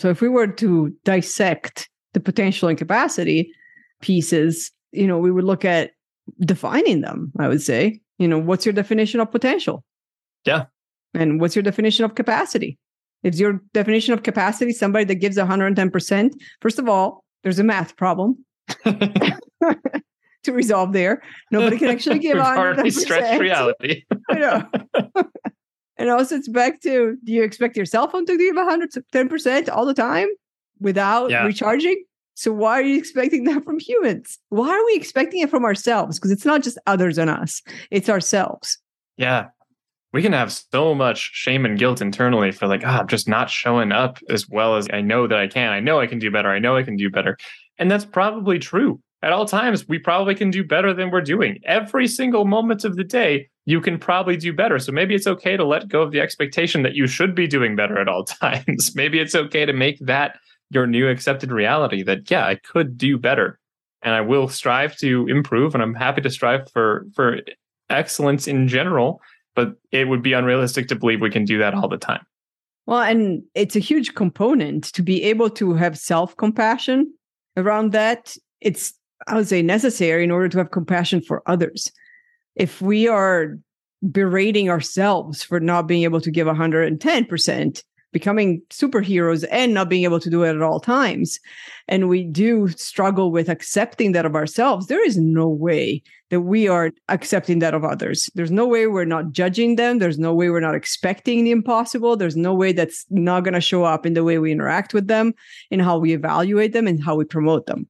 So 0.00 0.10
if 0.10 0.20
we 0.20 0.28
were 0.28 0.48
to 0.48 0.94
dissect 1.04 1.88
the 2.14 2.20
potential 2.20 2.68
and 2.68 2.78
capacity 2.78 3.52
pieces, 4.00 4.70
you 4.92 5.06
know, 5.06 5.18
we 5.18 5.30
would 5.30 5.44
look 5.44 5.64
at 5.64 5.92
defining 6.40 7.00
them, 7.00 7.32
I 7.38 7.48
would 7.48 7.62
say. 7.62 8.00
You 8.18 8.28
know, 8.28 8.38
what's 8.38 8.66
your 8.66 8.72
definition 8.72 9.20
of 9.20 9.30
potential? 9.30 9.84
Yeah. 10.44 10.66
And 11.14 11.40
what's 11.40 11.56
your 11.56 11.62
definition 11.62 12.04
of 12.04 12.14
capacity? 12.14 12.78
Is 13.22 13.38
your 13.38 13.60
definition 13.72 14.14
of 14.14 14.22
capacity 14.22 14.72
somebody 14.72 15.04
that 15.06 15.16
gives 15.16 15.36
110%? 15.36 16.32
First 16.60 16.78
of 16.78 16.88
all, 16.88 17.24
there's 17.42 17.58
a 17.58 17.64
math 17.64 17.96
problem 17.96 18.44
to 18.84 20.52
resolve 20.52 20.92
there. 20.92 21.22
Nobody 21.50 21.78
can 21.78 21.88
actually 21.88 22.18
give 22.18 22.34
We've 22.34 22.44
110%. 22.44 22.56
already 22.56 22.90
stretched 22.90 23.40
reality. 23.40 24.04
I 24.30 24.34
know. 24.34 24.68
and 25.96 26.10
also, 26.10 26.36
it's 26.36 26.48
back 26.48 26.80
to 26.82 27.16
do 27.22 27.32
you 27.32 27.42
expect 27.42 27.76
your 27.76 27.86
cell 27.86 28.08
phone 28.08 28.26
to 28.26 28.36
give 28.36 28.56
110% 28.56 29.68
all 29.68 29.86
the 29.86 29.94
time 29.94 30.28
without 30.82 31.30
Yeah. 31.30 31.44
recharging? 31.46 32.02
So, 32.34 32.52
why 32.52 32.72
are 32.80 32.82
you 32.82 32.96
expecting 32.98 33.44
that 33.44 33.64
from 33.64 33.78
humans? 33.78 34.38
Why 34.48 34.68
are 34.70 34.84
we 34.86 34.94
expecting 34.94 35.40
it 35.40 35.50
from 35.50 35.64
ourselves? 35.64 36.18
Because 36.18 36.30
it's 36.30 36.44
not 36.46 36.62
just 36.62 36.78
others 36.86 37.18
and 37.18 37.28
us, 37.30 37.62
it's 37.90 38.08
ourselves. 38.08 38.78
Yeah. 39.16 39.46
We 40.14 40.20
can 40.20 40.32
have 40.34 40.52
so 40.52 40.94
much 40.94 41.30
shame 41.32 41.64
and 41.64 41.78
guilt 41.78 42.02
internally 42.02 42.52
for 42.52 42.66
like, 42.66 42.82
ah, 42.84 43.00
I'm 43.00 43.06
just 43.06 43.28
not 43.28 43.48
showing 43.48 43.92
up 43.92 44.18
as 44.28 44.46
well 44.48 44.76
as 44.76 44.86
I 44.92 45.00
know 45.00 45.26
that 45.26 45.38
I 45.38 45.46
can. 45.46 45.72
I 45.72 45.80
know 45.80 46.00
I 46.00 46.06
can 46.06 46.18
do 46.18 46.30
better. 46.30 46.50
I 46.50 46.58
know 46.58 46.76
I 46.76 46.82
can 46.82 46.96
do 46.96 47.08
better. 47.08 47.38
And 47.78 47.90
that's 47.90 48.04
probably 48.04 48.58
true. 48.58 49.00
At 49.22 49.32
all 49.32 49.46
times, 49.46 49.88
we 49.88 49.98
probably 49.98 50.34
can 50.34 50.50
do 50.50 50.64
better 50.64 50.92
than 50.92 51.10
we're 51.10 51.22
doing. 51.22 51.60
Every 51.64 52.06
single 52.08 52.44
moment 52.44 52.84
of 52.84 52.96
the 52.96 53.04
day, 53.04 53.48
you 53.64 53.80
can 53.80 53.96
probably 53.98 54.36
do 54.36 54.52
better. 54.52 54.78
So 54.78 54.92
maybe 54.92 55.14
it's 55.14 55.26
okay 55.28 55.56
to 55.56 55.64
let 55.64 55.88
go 55.88 56.02
of 56.02 56.10
the 56.12 56.20
expectation 56.20 56.82
that 56.82 56.94
you 56.94 57.06
should 57.06 57.34
be 57.34 57.46
doing 57.46 57.74
better 57.76 57.98
at 57.98 58.08
all 58.08 58.24
times. 58.42 58.94
maybe 58.94 59.18
it's 59.18 59.34
okay 59.34 59.64
to 59.64 59.72
make 59.72 59.98
that 60.00 60.38
your 60.72 60.86
new 60.86 61.08
accepted 61.08 61.50
reality 61.50 62.02
that, 62.02 62.30
yeah, 62.30 62.46
I 62.46 62.56
could 62.56 62.96
do 62.96 63.18
better 63.18 63.58
and 64.02 64.14
I 64.14 64.20
will 64.20 64.48
strive 64.48 64.96
to 64.98 65.26
improve. 65.28 65.74
And 65.74 65.82
I'm 65.82 65.94
happy 65.94 66.20
to 66.22 66.30
strive 66.30 66.70
for, 66.70 67.06
for 67.14 67.38
excellence 67.90 68.48
in 68.48 68.68
general 68.68 69.20
but 69.54 69.74
it 69.90 70.08
would 70.08 70.22
be 70.22 70.32
unrealistic 70.32 70.88
to 70.88 70.96
believe 70.96 71.20
we 71.20 71.30
can 71.30 71.44
do 71.44 71.58
that 71.58 71.74
all 71.74 71.88
the 71.88 71.98
time. 71.98 72.24
Well, 72.86 73.00
and 73.00 73.42
it's 73.54 73.76
a 73.76 73.80
huge 73.80 74.14
component 74.14 74.84
to 74.94 75.02
be 75.02 75.22
able 75.24 75.50
to 75.50 75.74
have 75.74 75.98
self 75.98 76.36
compassion 76.36 77.12
around 77.56 77.92
that. 77.92 78.36
It's, 78.60 78.94
I 79.26 79.36
would 79.36 79.48
say, 79.48 79.62
necessary 79.62 80.24
in 80.24 80.30
order 80.30 80.48
to 80.48 80.58
have 80.58 80.70
compassion 80.70 81.20
for 81.20 81.42
others. 81.46 81.92
If 82.56 82.82
we 82.82 83.08
are 83.08 83.58
berating 84.10 84.68
ourselves 84.68 85.44
for 85.44 85.60
not 85.60 85.86
being 85.86 86.02
able 86.02 86.20
to 86.20 86.30
give 86.30 86.46
110%, 86.46 87.82
becoming 88.12 88.62
superheroes 88.70 89.44
and 89.50 89.74
not 89.74 89.88
being 89.88 90.04
able 90.04 90.20
to 90.20 90.30
do 90.30 90.42
it 90.42 90.54
at 90.54 90.62
all 90.62 90.80
times, 90.80 91.40
and 91.88 92.08
we 92.08 92.24
do 92.24 92.68
struggle 92.68 93.30
with 93.30 93.48
accepting 93.48 94.12
that 94.12 94.26
of 94.26 94.34
ourselves, 94.34 94.86
there 94.86 95.04
is 95.04 95.16
no 95.16 95.48
way 95.48 96.02
that 96.30 96.40
we 96.40 96.68
are 96.68 96.90
accepting 97.08 97.58
that 97.58 97.74
of 97.74 97.84
others. 97.84 98.30
There's 98.34 98.50
no 98.50 98.66
way 98.66 98.86
we're 98.86 99.04
not 99.04 99.32
judging 99.32 99.76
them. 99.76 99.98
There's 99.98 100.18
no 100.18 100.34
way 100.34 100.48
we're 100.48 100.60
not 100.60 100.74
expecting 100.74 101.44
the 101.44 101.50
impossible. 101.50 102.16
There's 102.16 102.36
no 102.36 102.54
way 102.54 102.72
that's 102.72 103.04
not 103.10 103.44
going 103.44 103.54
to 103.54 103.60
show 103.60 103.84
up 103.84 104.06
in 104.06 104.14
the 104.14 104.24
way 104.24 104.38
we 104.38 104.52
interact 104.52 104.94
with 104.94 105.08
them, 105.08 105.34
in 105.70 105.80
how 105.80 105.98
we 105.98 106.14
evaluate 106.14 106.72
them, 106.72 106.86
and 106.86 107.02
how 107.02 107.16
we 107.16 107.24
promote 107.24 107.66
them. 107.66 107.86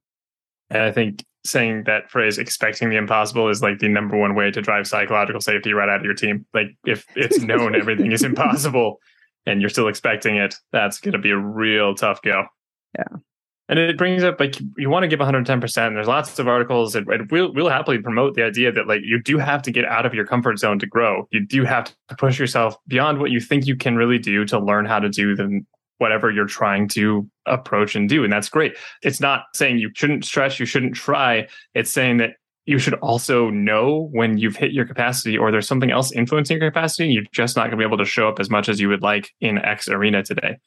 And 0.69 0.81
I 0.81 0.91
think 0.91 1.23
saying 1.45 1.83
that 1.85 2.09
phrase 2.09 2.37
expecting 2.37 2.89
the 2.89 2.95
impossible 2.95 3.49
is 3.49 3.61
like 3.61 3.79
the 3.79 3.89
number 3.89 4.17
one 4.17 4.33
way 4.33 4.49
to 4.49 4.61
drive 4.61 4.87
psychological 4.87 5.41
safety 5.41 5.73
right 5.73 5.89
out 5.89 5.99
of 5.99 6.05
your 6.05 6.13
team. 6.13 6.45
Like 6.53 6.67
if 6.85 7.05
it's 7.15 7.39
known 7.39 7.75
everything 7.75 8.11
is 8.11 8.23
impossible 8.23 8.99
and 9.45 9.61
you're 9.61 9.69
still 9.69 9.87
expecting 9.87 10.37
it, 10.37 10.55
that's 10.71 10.99
going 10.99 11.13
to 11.13 11.19
be 11.19 11.31
a 11.31 11.37
real 11.37 11.95
tough 11.95 12.21
go. 12.21 12.45
Yeah. 12.97 13.17
And 13.69 13.79
it 13.79 13.97
brings 13.97 14.23
up 14.23 14.39
like 14.39 14.55
you 14.77 14.89
want 14.89 15.03
to 15.03 15.07
give 15.07 15.19
110%. 15.19 15.73
There's 15.93 16.07
lots 16.07 16.37
of 16.37 16.47
articles 16.47 16.95
and, 16.95 17.07
and 17.07 17.31
we'll, 17.31 17.53
we'll 17.53 17.69
happily 17.69 17.97
promote 17.97 18.35
the 18.35 18.43
idea 18.43 18.71
that 18.71 18.87
like 18.87 19.01
you 19.03 19.21
do 19.21 19.37
have 19.37 19.61
to 19.63 19.71
get 19.71 19.85
out 19.85 20.05
of 20.05 20.13
your 20.13 20.25
comfort 20.25 20.59
zone 20.59 20.79
to 20.79 20.85
grow. 20.85 21.27
You 21.31 21.45
do 21.45 21.63
have 21.63 21.85
to 21.85 22.15
push 22.17 22.37
yourself 22.37 22.75
beyond 22.87 23.19
what 23.19 23.31
you 23.31 23.39
think 23.39 23.65
you 23.65 23.77
can 23.77 23.95
really 23.95 24.19
do 24.19 24.45
to 24.45 24.59
learn 24.59 24.85
how 24.85 24.99
to 24.99 25.09
do 25.09 25.35
the 25.35 25.61
whatever 25.99 26.29
you're 26.29 26.45
trying 26.45 26.89
to 26.89 27.27
approach 27.45 27.95
and 27.95 28.09
do. 28.09 28.23
And 28.25 28.33
that's 28.33 28.49
great. 28.49 28.75
It's 29.01 29.21
not 29.21 29.45
saying 29.53 29.77
you 29.77 29.91
shouldn't 29.95 30.25
stretch, 30.25 30.59
you 30.59 30.65
shouldn't 30.65 30.95
try. 30.95 31.47
It's 31.73 31.91
saying 31.91 32.17
that 32.17 32.31
you 32.65 32.79
should 32.79 32.93
also 32.95 33.49
know 33.49 34.09
when 34.11 34.37
you've 34.37 34.55
hit 34.55 34.71
your 34.71 34.85
capacity 34.85 35.37
or 35.37 35.51
there's 35.51 35.67
something 35.67 35.91
else 35.91 36.11
influencing 36.11 36.59
your 36.59 36.71
capacity. 36.71 37.09
You're 37.09 37.23
just 37.31 37.55
not 37.55 37.63
going 37.63 37.71
to 37.71 37.77
be 37.77 37.83
able 37.83 37.97
to 37.97 38.05
show 38.05 38.29
up 38.29 38.39
as 38.39 38.49
much 38.49 38.69
as 38.69 38.79
you 38.79 38.87
would 38.89 39.01
like 39.01 39.31
in 39.41 39.57
X 39.57 39.89
arena 39.89 40.23
today. 40.23 40.57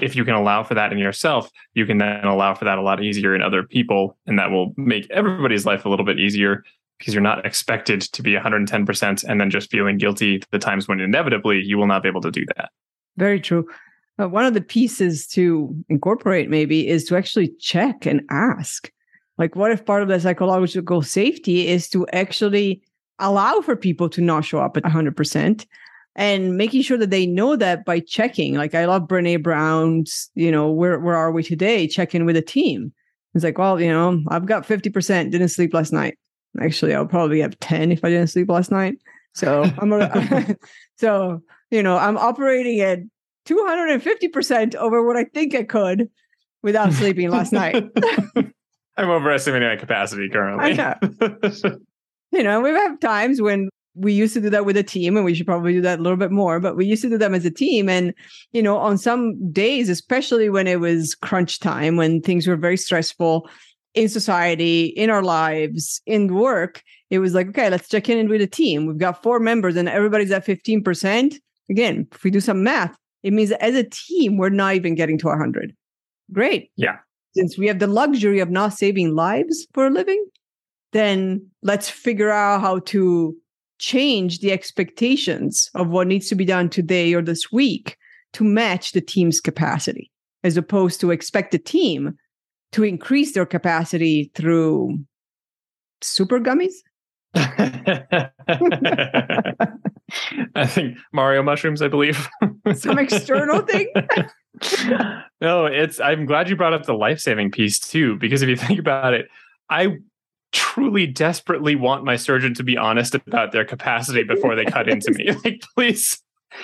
If 0.00 0.16
you 0.16 0.24
can 0.24 0.34
allow 0.34 0.64
for 0.64 0.74
that 0.74 0.92
in 0.92 0.98
yourself, 0.98 1.48
you 1.74 1.86
can 1.86 1.98
then 1.98 2.24
allow 2.24 2.54
for 2.54 2.64
that 2.64 2.78
a 2.78 2.82
lot 2.82 3.02
easier 3.02 3.34
in 3.34 3.42
other 3.42 3.62
people. 3.62 4.18
And 4.26 4.38
that 4.40 4.50
will 4.50 4.72
make 4.76 5.08
everybody's 5.10 5.64
life 5.64 5.84
a 5.84 5.88
little 5.88 6.04
bit 6.04 6.18
easier 6.18 6.64
because 6.98 7.14
you're 7.14 7.22
not 7.22 7.46
expected 7.46 8.00
to 8.00 8.22
be 8.22 8.32
110% 8.32 9.24
and 9.24 9.40
then 9.40 9.50
just 9.50 9.70
feeling 9.70 9.96
guilty 9.96 10.42
the 10.50 10.58
times 10.58 10.88
when 10.88 11.00
inevitably 11.00 11.60
you 11.60 11.78
will 11.78 11.86
not 11.86 12.02
be 12.02 12.08
able 12.08 12.20
to 12.22 12.30
do 12.30 12.44
that. 12.56 12.70
Very 13.16 13.40
true. 13.40 13.68
Uh, 14.20 14.28
one 14.28 14.44
of 14.44 14.54
the 14.54 14.60
pieces 14.60 15.26
to 15.26 15.74
incorporate 15.88 16.48
maybe 16.48 16.88
is 16.88 17.04
to 17.04 17.16
actually 17.16 17.52
check 17.60 18.06
and 18.06 18.22
ask 18.30 18.90
like 19.38 19.56
what 19.56 19.70
if 19.70 19.84
part 19.84 20.02
of 20.02 20.08
the 20.08 20.20
psychological 20.20 21.02
safety 21.02 21.68
is 21.68 21.88
to 21.90 22.06
actually 22.08 22.82
allow 23.18 23.60
for 23.60 23.76
people 23.76 24.08
to 24.08 24.20
not 24.20 24.44
show 24.44 24.58
up 24.58 24.76
at 24.76 24.82
100% 24.82 25.66
and 26.16 26.56
making 26.56 26.82
sure 26.82 26.98
that 26.98 27.10
they 27.10 27.26
know 27.26 27.56
that 27.56 27.84
by 27.84 27.98
checking 28.00 28.54
like 28.54 28.74
i 28.74 28.84
love 28.84 29.02
brene 29.02 29.42
brown's 29.42 30.30
you 30.34 30.50
know 30.50 30.70
where, 30.70 30.98
where 31.00 31.16
are 31.16 31.32
we 31.32 31.42
today? 31.42 31.86
check 31.86 32.14
in 32.14 32.24
with 32.24 32.36
a 32.36 32.42
team. 32.42 32.92
It's 33.34 33.44
like 33.44 33.58
well 33.58 33.80
you 33.80 33.90
know 33.90 34.22
i've 34.28 34.46
got 34.46 34.66
50% 34.66 35.30
didn't 35.30 35.48
sleep 35.48 35.74
last 35.74 35.92
night. 35.92 36.18
Actually 36.60 36.94
i'll 36.94 37.06
probably 37.06 37.40
have 37.40 37.58
10 37.60 37.92
if 37.92 38.04
i 38.04 38.08
didn't 38.10 38.28
sleep 38.28 38.48
last 38.48 38.70
night. 38.70 38.96
So 39.34 39.64
i'm 39.78 39.92
a, 39.92 40.56
so 40.98 41.42
you 41.70 41.82
know 41.82 41.96
i'm 41.96 42.16
operating 42.16 42.80
at 42.80 43.00
250% 43.46 44.74
over 44.76 45.04
what 45.06 45.16
I 45.16 45.24
think 45.24 45.54
I 45.54 45.64
could 45.64 46.10
without 46.62 46.92
sleeping 46.94 47.30
last 47.30 47.52
night. 47.52 47.84
I'm 48.96 49.10
overestimating 49.10 49.68
my 49.68 49.76
capacity 49.76 50.28
currently. 50.28 50.74
Know. 50.74 50.94
you 52.32 52.42
know, 52.42 52.60
we 52.60 52.70
have 52.70 53.00
times 53.00 53.40
when 53.40 53.68
we 53.94 54.12
used 54.12 54.34
to 54.34 54.40
do 54.40 54.50
that 54.50 54.64
with 54.64 54.76
a 54.76 54.82
team 54.82 55.16
and 55.16 55.24
we 55.24 55.34
should 55.34 55.46
probably 55.46 55.72
do 55.72 55.80
that 55.80 55.98
a 55.98 56.02
little 56.02 56.16
bit 56.16 56.30
more, 56.30 56.58
but 56.60 56.76
we 56.76 56.84
used 56.84 57.02
to 57.02 57.08
do 57.08 57.18
them 57.18 57.34
as 57.34 57.44
a 57.44 57.50
team. 57.50 57.88
And, 57.88 58.12
you 58.52 58.62
know, 58.62 58.76
on 58.76 58.98
some 58.98 59.52
days, 59.52 59.88
especially 59.88 60.48
when 60.48 60.66
it 60.66 60.80
was 60.80 61.14
crunch 61.14 61.60
time, 61.60 61.96
when 61.96 62.20
things 62.20 62.46
were 62.46 62.56
very 62.56 62.76
stressful 62.76 63.48
in 63.94 64.08
society, 64.08 64.86
in 64.86 65.10
our 65.10 65.22
lives, 65.22 66.00
in 66.06 66.34
work, 66.34 66.82
it 67.10 67.20
was 67.20 67.34
like, 67.34 67.48
okay, 67.48 67.70
let's 67.70 67.88
check 67.88 68.08
in 68.08 68.28
with 68.28 68.42
a 68.42 68.46
team. 68.46 68.86
We've 68.86 68.98
got 68.98 69.22
four 69.22 69.38
members 69.38 69.76
and 69.76 69.88
everybody's 69.88 70.32
at 70.32 70.44
15%. 70.44 71.36
Again, 71.70 72.08
if 72.12 72.24
we 72.24 72.30
do 72.30 72.40
some 72.40 72.64
math, 72.64 72.96
it 73.22 73.32
means 73.32 73.52
as 73.52 73.76
a 73.76 73.84
team, 73.84 74.36
we're 74.36 74.48
not 74.50 74.74
even 74.74 74.96
getting 74.96 75.18
to 75.18 75.28
100. 75.28 75.74
Great. 76.32 76.70
Yeah. 76.76 76.98
Since 77.36 77.58
we 77.58 77.66
have 77.66 77.78
the 77.78 77.86
luxury 77.86 78.40
of 78.40 78.50
not 78.50 78.74
saving 78.74 79.14
lives 79.14 79.66
for 79.72 79.86
a 79.86 79.90
living, 79.90 80.24
then 80.92 81.44
let's 81.62 81.90
figure 81.90 82.30
out 82.30 82.60
how 82.60 82.78
to 82.80 83.36
change 83.78 84.38
the 84.38 84.52
expectations 84.52 85.68
of 85.74 85.88
what 85.88 86.06
needs 86.06 86.28
to 86.28 86.34
be 86.34 86.44
done 86.44 86.70
today 86.70 87.12
or 87.12 87.22
this 87.22 87.50
week 87.50 87.96
to 88.34 88.44
match 88.44 88.92
the 88.92 89.00
team's 89.00 89.40
capacity, 89.40 90.10
as 90.44 90.56
opposed 90.56 91.00
to 91.00 91.10
expect 91.10 91.50
the 91.50 91.58
team 91.58 92.16
to 92.72 92.84
increase 92.84 93.32
their 93.32 93.46
capacity 93.46 94.30
through 94.34 94.98
super 96.00 96.38
gummies. 96.38 96.74
I 100.54 100.66
think 100.66 100.98
Mario 101.12 101.42
mushrooms, 101.42 101.82
I 101.82 101.88
believe. 101.88 102.28
Some 102.74 102.98
external 102.98 103.62
thing? 103.62 103.92
no, 105.40 105.66
it's 105.66 106.00
I'm 106.00 106.26
glad 106.26 106.48
you 106.48 106.56
brought 106.56 106.74
up 106.74 106.86
the 106.86 106.94
life-saving 106.94 107.50
piece 107.50 107.78
too, 107.78 108.16
because 108.16 108.42
if 108.42 108.48
you 108.48 108.56
think 108.56 108.78
about 108.78 109.14
it, 109.14 109.28
I 109.70 109.98
truly 110.52 111.06
desperately 111.06 111.74
want 111.74 112.04
my 112.04 112.16
surgeon 112.16 112.54
to 112.54 112.62
be 112.62 112.76
honest 112.76 113.14
about 113.14 113.52
their 113.52 113.64
capacity 113.64 114.22
before 114.22 114.54
they 114.54 114.64
cut 114.64 114.88
into 114.88 115.12
me. 115.12 115.34
Like, 115.44 115.62
please, 115.74 116.22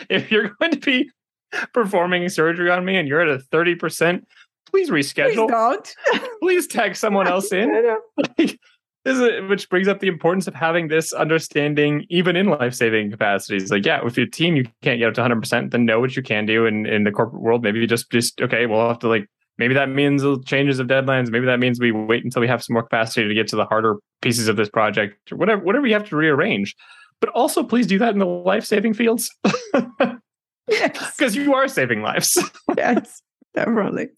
if 0.09 0.31
you're 0.31 0.51
going 0.61 0.73
to 0.73 0.79
be 0.79 1.11
performing 1.75 2.29
surgery 2.29 2.71
on 2.71 2.85
me 2.85 2.97
and 2.97 3.09
you're 3.09 3.21
at 3.21 3.29
a 3.29 3.43
30%, 3.53 4.23
please 4.67 4.91
reschedule. 4.91 5.49
Please 5.49 5.51
don't. 5.51 5.97
please 6.41 6.67
tag 6.69 6.95
someone 6.95 7.27
else 7.27 7.53
in. 7.53 7.97
Is, 9.05 9.49
which 9.49 9.69
brings 9.69 9.89
up 9.89 10.01
the 10.01 10.09
importance 10.09 10.47
of 10.47 10.55
having 10.55 10.89
this 10.89 11.13
understanding 11.13 12.05
even 12.11 12.37
in 12.37 12.47
life-saving 12.47 13.11
capacities. 13.11 13.71
Like 13.71 13.85
yeah 13.85 14.01
if 14.05 14.17
your 14.17 14.27
team 14.27 14.57
you 14.57 14.65
can't 14.83 14.99
get 14.99 15.09
up 15.09 15.15
to 15.15 15.23
100% 15.23 15.71
then 15.71 15.85
know 15.85 16.01
what 16.01 16.17
you 16.17 16.23
can 16.23 16.47
do 16.47 16.67
in, 16.67 16.87
in 16.87 17.05
the 17.05 17.11
corporate 17.11 17.43
world. 17.43 17.63
Maybe 17.63 17.87
just 17.87 18.11
just 18.11 18.41
okay 18.41 18.67
we'll 18.67 18.87
have 18.87 18.99
to 19.01 19.09
like 19.09 19.27
maybe 19.59 19.75
that 19.75 19.89
means 19.89 20.23
changes 20.45 20.79
of 20.79 20.87
deadlines. 20.87 21.31
Maybe 21.31 21.47
that 21.47 21.61
means 21.61 21.81
we 21.81 21.93
wait 21.93 22.25
until 22.25 22.41
we 22.41 22.49
have 22.49 22.63
some 22.63 22.75
more 22.75 22.83
capacity 22.83 23.29
to 23.29 23.35
get 23.35 23.49
to 23.49 23.57
the 23.57 23.65
harder 23.65 23.97
pieces 24.23 24.49
of 24.49 24.57
this 24.57 24.69
project 24.69 25.33
or 25.33 25.37
whatever 25.37 25.63
whatever 25.63 25.87
you 25.87 25.95
have 25.95 26.09
to 26.09 26.17
rearrange. 26.17 26.75
But 27.21 27.31
also 27.31 27.63
please 27.63 27.87
do 27.87 27.99
that 27.99 28.13
in 28.13 28.19
the 28.19 28.27
life-saving 28.27 28.95
fields. 28.95 29.31
Yes. 30.69 31.17
Because 31.17 31.35
you 31.35 31.53
are 31.53 31.67
saving 31.67 32.01
lives. 32.01 32.39
Yes 32.77 33.23
definitely. 33.55 34.09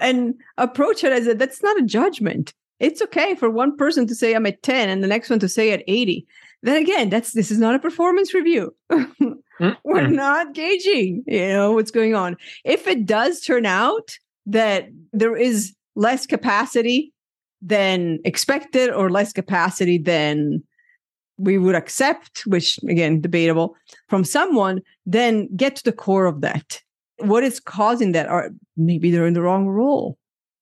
And 0.00 0.34
approach 0.58 1.04
it 1.04 1.12
as 1.12 1.26
a 1.26 1.34
that's 1.34 1.62
not 1.62 1.78
a 1.78 1.82
judgment 1.82 2.52
it's 2.80 3.02
okay 3.02 3.34
for 3.34 3.50
one 3.50 3.76
person 3.76 4.06
to 4.06 4.14
say 4.14 4.34
I'm 4.34 4.46
at 4.46 4.62
10 4.62 4.88
and 4.88 5.02
the 5.02 5.08
next 5.08 5.30
one 5.30 5.38
to 5.40 5.48
say 5.48 5.72
at 5.72 5.82
80. 5.86 6.26
Then 6.62 6.80
again, 6.80 7.10
that's 7.10 7.32
this 7.32 7.50
is 7.50 7.58
not 7.58 7.74
a 7.74 7.78
performance 7.78 8.34
review. 8.34 8.74
We're 9.84 10.08
not 10.08 10.54
gauging, 10.54 11.22
you 11.26 11.48
know, 11.48 11.72
what's 11.72 11.90
going 11.90 12.14
on. 12.14 12.36
If 12.64 12.86
it 12.86 13.06
does 13.06 13.40
turn 13.40 13.66
out 13.66 14.16
that 14.46 14.88
there 15.12 15.36
is 15.36 15.74
less 15.94 16.26
capacity 16.26 17.12
than 17.62 18.18
expected 18.24 18.90
or 18.90 19.10
less 19.10 19.32
capacity 19.32 19.98
than 19.98 20.62
we 21.36 21.58
would 21.58 21.74
accept, 21.74 22.46
which 22.46 22.78
again, 22.88 23.20
debatable 23.20 23.76
from 24.08 24.24
someone, 24.24 24.80
then 25.06 25.48
get 25.56 25.76
to 25.76 25.84
the 25.84 25.92
core 25.92 26.26
of 26.26 26.40
that. 26.40 26.80
What 27.18 27.44
is 27.44 27.60
causing 27.60 28.12
that? 28.12 28.28
Or 28.28 28.50
maybe 28.76 29.10
they're 29.10 29.26
in 29.26 29.34
the 29.34 29.42
wrong 29.42 29.68
role 29.68 30.18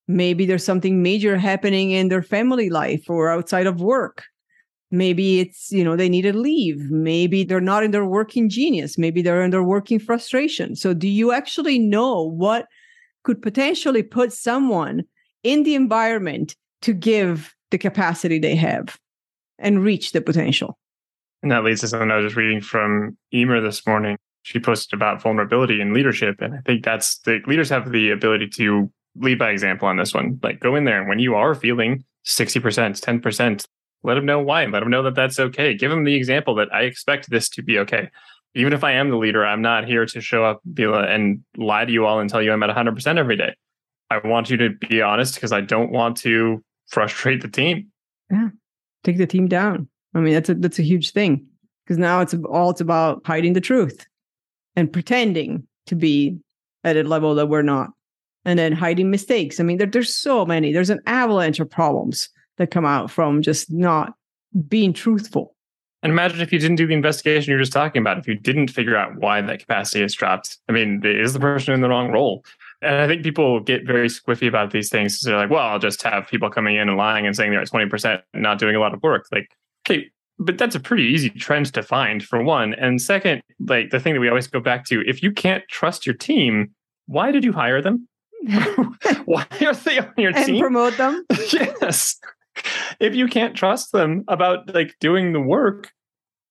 Maybe 0.09 0.47
there's 0.47 0.65
something 0.65 1.03
major 1.03 1.39
happening 1.39 1.93
in 1.93 2.09
their 2.09 2.23
family 2.23 2.71
life 2.71 3.09
or 3.09 3.31
outside 3.31 3.67
of 3.67 3.81
work. 3.81 4.25
Maybe 4.91 5.41
it's, 5.41 5.73
you 5.73 5.83
know, 5.83 5.97
they 5.97 6.09
need 6.09 6.27
a 6.27 6.33
leave. 6.35 6.91
Maybe 6.91 7.45
they're 7.45 7.61
not 7.61 7.83
in 7.83 7.93
their 7.93 8.05
working 8.05 8.51
genius. 8.51 8.99
Maybe 8.99 9.23
they're 9.23 9.43
in 9.43 9.51
their 9.51 9.63
working 9.63 9.99
frustration. 9.99 10.77
So, 10.77 10.93
do 10.93 11.09
you 11.09 11.33
actually 11.33 11.79
know 11.79 12.23
what 12.23 12.67
could 13.23 13.41
potentially 13.41 14.03
put 14.03 14.33
someone 14.33 15.05
in 15.43 15.63
the 15.63 15.75
environment 15.75 16.57
to 16.83 16.93
give 16.93 17.55
the 17.71 17.79
capacity 17.79 18.39
they 18.39 18.57
have 18.57 18.99
and 19.59 19.83
reach 19.83 20.13
the 20.13 20.21
potential? 20.21 20.79
And 21.43 21.51
that 21.51 21.65
leads 21.65 21.81
to 21.81 21.89
something 21.89 22.11
I 22.11 22.17
was 22.17 22.27
just 22.27 22.37
reading 22.37 22.61
from 22.61 23.17
Emer 23.33 23.61
this 23.61 23.87
morning. 23.87 24.17
She 24.43 24.59
posted 24.61 24.93
about 24.93 25.23
vulnerability 25.23 25.81
in 25.81 25.95
leadership. 25.95 26.41
And 26.41 26.55
I 26.55 26.61
think 26.67 26.85
that's 26.85 27.19
the 27.21 27.41
leaders 27.47 27.71
have 27.71 27.93
the 27.93 28.11
ability 28.11 28.49
to 28.57 28.91
lead 29.17 29.39
by 29.39 29.51
example 29.51 29.89
on 29.89 29.97
this 29.97 30.15
one. 30.15 30.39
Like 30.43 30.61
go 30.61 30.75
in 30.75 30.85
there 30.85 31.01
and 31.01 31.09
when 31.09 31.19
you 31.19 31.35
are 31.35 31.55
feeling 31.55 32.05
60%, 32.27 33.01
10%, 33.01 33.67
let 34.05 34.15
them 34.15 34.27
know 34.27 34.41
why. 34.41 34.65
Let 34.67 34.81
them 34.81 34.91
know 34.91 35.03
that 35.03 35.15
that's 35.15 35.39
okay. 35.39 35.75
Give 35.75 35.91
them 35.91 36.05
the 36.05 36.15
example 36.15 36.55
that 36.57 36.73
I 36.73 36.83
expect 36.83 37.31
this 37.31 37.49
to 37.51 37.63
be 37.63 37.79
okay. 37.81 38.09
Even 38.55 38.73
if 38.73 38.85
I 38.85 38.93
am 38.93 39.11
the 39.11 39.17
leader, 39.17 39.47
I'm 39.47 39.63
not 39.63 39.87
here 39.87 40.05
to 40.05 40.21
show 40.21 40.45
up 40.45 40.61
and 40.77 41.43
lie 41.57 41.85
to 41.85 41.93
you 41.93 42.05
all 42.05 42.21
and 42.21 42.29
tell 42.29 42.43
you 42.43 42.53
I'm 42.53 42.63
at 42.63 42.75
100% 42.75 43.19
every 43.19 43.37
day. 43.37 43.55
I 44.11 44.27
want 44.27 44.51
you 44.51 44.57
to 44.59 44.71
be 44.71 45.01
honest 45.01 45.35
because 45.35 45.53
I 45.53 45.63
don't 45.63 45.91
want 45.91 46.19
to 46.19 46.63
frustrate 46.89 47.41
the 47.41 47.49
team. 47.49 47.91
Yeah. 48.31 48.49
Take 49.05 49.17
the 49.17 49.27
team 49.27 49.49
down. 49.49 49.89
I 50.15 50.21
mean, 50.21 50.35
that's 50.35 50.51
a 50.51 50.55
that's 50.55 50.79
a 50.79 50.83
huge 50.83 51.13
thing 51.13 51.47
because 51.85 51.99
now 51.99 52.21
it's 52.21 52.35
all 52.51 52.71
it's 52.71 52.83
about 52.83 53.23
hiding 53.25 53.55
the 53.55 53.61
truth 53.61 54.07
and 54.77 54.93
pretending 54.93 55.67
to 55.87 55.95
be 55.95 56.39
at 56.85 56.97
a 56.97 57.03
level 57.03 57.35
that 57.37 57.47
we're 57.47 57.63
not 57.63 57.91
and 58.45 58.59
then 58.59 58.73
hiding 58.73 59.11
mistakes. 59.11 59.61
I 59.61 59.63
mean, 59.63 59.79
there, 59.79 59.87
there's 59.87 60.15
so 60.15 60.45
many. 60.45 60.73
There's 60.73 60.91
an 60.91 61.01
avalanche 61.07 61.61
of 61.61 61.71
problems 61.71 62.29
that 62.59 62.71
come 62.71 62.85
out 62.85 63.11
from 63.11 63.43
just 63.43 63.73
not 63.73 64.15
being 64.69 64.93
truthful. 64.93 65.55
And 66.03 66.11
imagine 66.11 66.41
if 66.41 66.53
you 66.53 66.59
didn't 66.59 66.77
do 66.77 66.87
the 66.87 66.95
investigation 66.95 67.51
you're 67.51 67.61
just 67.61 67.73
talking 67.73 68.01
about, 68.01 68.19
if 68.19 68.27
you 68.27 68.35
didn't 68.35 68.69
figure 68.69 68.97
out 68.97 69.17
why 69.17 69.41
that 69.41 69.61
capacity 69.61 70.03
is 70.03 70.15
dropped. 70.15 70.59
I 70.69 70.73
mean, 70.73 71.01
is 71.05 71.33
the 71.33 71.39
person 71.39 71.75
in 71.75 71.81
the 71.81 71.89
wrong 71.89 72.11
role? 72.11 72.45
And 72.83 72.97
I 72.97 73.07
think 73.07 73.23
people 73.23 73.61
get 73.61 73.87
very 73.87 74.09
squiffy 74.09 74.49
about 74.49 74.73
these 74.73 74.91
things. 74.91 75.21
They're 75.21 75.37
like, 75.37 75.51
well, 75.51 75.63
I'll 75.63 75.79
just 75.79 76.03
have 76.03 76.27
people 76.27 76.51
coming 76.51 76.75
in 76.75 76.89
and 76.89 76.99
lying 76.99 77.25
and 77.25 77.37
saying 77.37 77.53
they're 77.53 77.61
at 77.61 77.71
20% 77.71 78.21
and 78.35 78.43
not 78.43 78.59
doing 78.59 78.75
a 78.75 78.81
lot 78.81 78.93
of 78.93 79.03
work. 79.05 79.27
Like, 79.31 79.49
okay, 79.87 80.11
but 80.41 80.59
that's 80.59 80.75
a 80.75 80.81
pretty 80.81 81.05
easy 81.05 81.31
trend 81.31 81.73
to 81.73 81.83
find 81.85 82.25
for 82.25 82.43
one. 82.43 82.75
And 82.75 83.01
second, 83.01 83.43
like 83.61 83.91
the 83.91 84.01
thing 84.01 84.15
that 84.15 84.21
we 84.21 84.29
always 84.29 84.49
go 84.49 84.59
back 84.59 84.85
to, 84.87 85.09
if 85.09 85.23
you 85.23 85.31
can't 85.31 85.63
trust 85.69 86.05
your 86.05 86.17
team, 86.17 86.73
why 87.07 87.31
did 87.31 87.45
you 87.45 87.53
hire 87.53 87.81
them? 87.81 88.09
why 89.25 89.47
are 89.61 89.75
they 89.75 89.99
on 89.99 90.13
your 90.17 90.33
and 90.37 90.47
team? 90.47 90.61
promote 90.61 90.97
them. 90.97 91.25
yes. 91.53 92.19
If 93.01 93.15
you 93.15 93.29
can't 93.29 93.57
trust 93.57 93.93
them 93.93 94.25
about 94.29 94.75
like 94.75 94.97
doing 95.01 95.33
the 95.33 95.41
work 95.41 95.91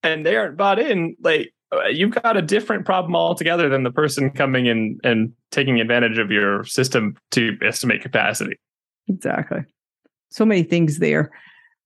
and 0.04 0.26
they 0.26 0.36
aren't 0.36 0.58
bought 0.58 0.80
in, 0.80 1.16
like 1.22 1.54
uh, 1.72 1.88
you've 1.88 2.12
got 2.12 2.38
a 2.38 2.42
different 2.42 2.86
problem 2.86 3.16
altogether 3.16 3.70
than 3.70 3.84
the 3.84 3.92
person 3.92 4.30
coming 4.30 4.66
in 4.66 4.98
and 5.04 5.32
taking 5.52 5.80
advantage 5.80 6.18
of 6.18 6.32
your 6.32 6.64
system 6.66 7.16
to 7.32 7.58
estimate 7.62 8.02
capacity. 8.02 8.58
Exactly. 9.08 9.60
So 10.32 10.46
many 10.46 10.64
things 10.64 11.00
there. 11.00 11.32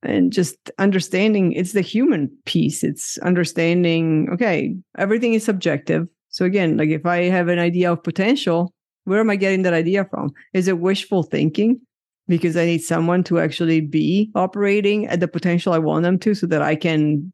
And 0.04 0.32
just 0.32 0.56
understanding 0.78 1.54
it's 1.54 1.74
the 1.74 1.82
human 1.82 2.30
piece. 2.46 2.84
It's 2.84 3.18
understanding, 3.20 4.30
okay, 4.32 4.76
everything 4.98 5.34
is 5.34 5.44
subjective. 5.44 6.08
So 6.30 6.46
again, 6.46 6.78
like 6.78 6.90
if 6.90 7.06
I 7.06 7.24
have 7.24 7.48
an 7.48 7.60
idea 7.60 7.92
of 7.92 8.04
potential, 8.04 8.72
where 9.06 9.20
am 9.20 9.30
I 9.30 9.36
getting 9.36 9.64
that 9.64 9.74
idea 9.74 10.06
from? 10.06 10.32
Is 10.54 10.68
it 10.68 10.80
wishful 10.80 11.24
thinking? 11.24 11.80
Because 12.28 12.58
I 12.58 12.66
need 12.66 12.80
someone 12.80 13.24
to 13.26 13.40
actually 13.40 13.82
be 13.82 14.32
operating 14.36 15.06
at 15.08 15.20
the 15.20 15.28
potential 15.28 15.74
I 15.74 15.78
want 15.78 16.04
them 16.04 16.20
to 16.20 16.34
so 16.34 16.48
that 16.48 16.62
I 16.62 16.76
can 16.76 17.32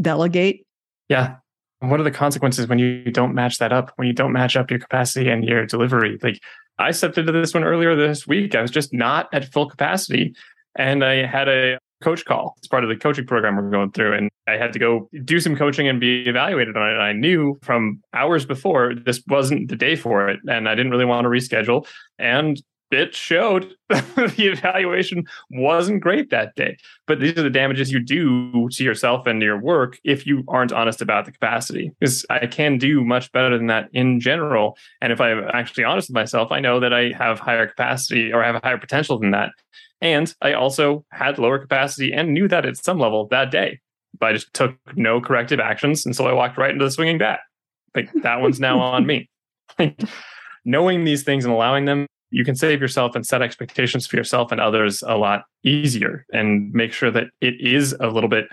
delegate. 0.00 0.66
Yeah. 1.08 1.36
What 1.78 2.00
are 2.00 2.04
the 2.04 2.10
consequences 2.10 2.66
when 2.66 2.78
you 2.78 3.10
don't 3.10 3.34
match 3.34 3.58
that 3.58 3.72
up? 3.72 3.92
When 3.96 4.06
you 4.06 4.14
don't 4.14 4.32
match 4.32 4.56
up 4.56 4.70
your 4.70 4.80
capacity 4.80 5.28
and 5.28 5.44
your 5.44 5.66
delivery? 5.66 6.18
Like 6.22 6.40
I 6.78 6.90
stepped 6.90 7.18
into 7.18 7.32
this 7.32 7.54
one 7.54 7.64
earlier 7.64 7.94
this 7.96 8.26
week. 8.26 8.54
I 8.54 8.62
was 8.62 8.70
just 8.70 8.92
not 8.92 9.28
at 9.32 9.52
full 9.52 9.68
capacity. 9.68 10.34
And 10.76 11.04
I 11.04 11.26
had 11.26 11.48
a 11.48 11.78
coach 12.02 12.24
call. 12.24 12.54
It's 12.58 12.68
part 12.68 12.84
of 12.84 12.90
the 12.90 12.96
coaching 12.96 13.26
program 13.26 13.56
we're 13.56 13.70
going 13.70 13.92
through. 13.92 14.14
And 14.14 14.30
I 14.46 14.52
had 14.52 14.72
to 14.72 14.78
go 14.78 15.08
do 15.24 15.40
some 15.40 15.56
coaching 15.56 15.88
and 15.88 16.00
be 16.00 16.28
evaluated 16.28 16.76
on 16.76 16.88
it. 16.88 16.94
And 16.94 17.02
I 17.02 17.12
knew 17.12 17.58
from 17.62 18.02
hours 18.12 18.44
before 18.44 18.94
this 18.94 19.22
wasn't 19.28 19.68
the 19.68 19.76
day 19.76 19.96
for 19.96 20.28
it. 20.28 20.40
And 20.48 20.68
I 20.68 20.74
didn't 20.74 20.92
really 20.92 21.04
want 21.04 21.24
to 21.24 21.28
reschedule. 21.28 21.86
And 22.18 22.60
it 22.92 23.14
showed 23.14 23.74
the 23.88 24.34
evaluation 24.38 25.24
wasn't 25.50 26.02
great 26.02 26.30
that 26.30 26.54
day. 26.54 26.76
But 27.06 27.20
these 27.20 27.36
are 27.38 27.42
the 27.42 27.50
damages 27.50 27.90
you 27.90 28.00
do 28.00 28.68
to 28.70 28.84
yourself 28.84 29.26
and 29.26 29.40
your 29.42 29.58
work 29.58 29.98
if 30.04 30.26
you 30.26 30.44
aren't 30.48 30.72
honest 30.72 31.00
about 31.00 31.24
the 31.24 31.32
capacity. 31.32 31.90
Because 31.98 32.24
I 32.30 32.46
can 32.46 32.78
do 32.78 33.02
much 33.02 33.32
better 33.32 33.56
than 33.56 33.66
that 33.68 33.88
in 33.92 34.20
general. 34.20 34.76
And 35.00 35.12
if 35.12 35.20
I'm 35.20 35.44
actually 35.52 35.84
honest 35.84 36.10
with 36.10 36.14
myself, 36.14 36.52
I 36.52 36.60
know 36.60 36.80
that 36.80 36.92
I 36.92 37.12
have 37.16 37.40
higher 37.40 37.66
capacity 37.66 38.32
or 38.32 38.42
I 38.42 38.46
have 38.46 38.56
a 38.56 38.60
higher 38.62 38.78
potential 38.78 39.18
than 39.18 39.30
that. 39.32 39.50
And 40.02 40.34
I 40.42 40.52
also 40.52 41.06
had 41.10 41.38
lower 41.38 41.58
capacity 41.58 42.12
and 42.12 42.34
knew 42.34 42.48
that 42.48 42.66
at 42.66 42.76
some 42.76 42.98
level 42.98 43.28
that 43.28 43.50
day. 43.50 43.80
But 44.18 44.26
I 44.26 44.32
just 44.34 44.52
took 44.52 44.76
no 44.94 45.20
corrective 45.20 45.60
actions. 45.60 46.04
And 46.04 46.14
so 46.14 46.26
I 46.26 46.34
walked 46.34 46.58
right 46.58 46.70
into 46.70 46.84
the 46.84 46.90
swinging 46.90 47.18
bat. 47.18 47.40
Like 47.94 48.12
that 48.22 48.42
one's 48.42 48.60
now 48.60 48.78
on 48.80 49.06
me. 49.06 49.30
Like, 49.78 49.98
Knowing 50.64 51.04
these 51.04 51.24
things 51.24 51.44
and 51.44 51.52
allowing 51.52 51.86
them 51.86 52.06
you 52.32 52.44
can 52.44 52.56
save 52.56 52.80
yourself 52.80 53.14
and 53.14 53.26
set 53.26 53.42
expectations 53.42 54.06
for 54.06 54.16
yourself 54.16 54.50
and 54.50 54.60
others 54.60 55.02
a 55.06 55.16
lot 55.16 55.44
easier 55.64 56.24
and 56.32 56.72
make 56.72 56.92
sure 56.92 57.10
that 57.10 57.26
it 57.40 57.54
is 57.60 57.94
a 58.00 58.08
little 58.08 58.28
bit 58.28 58.46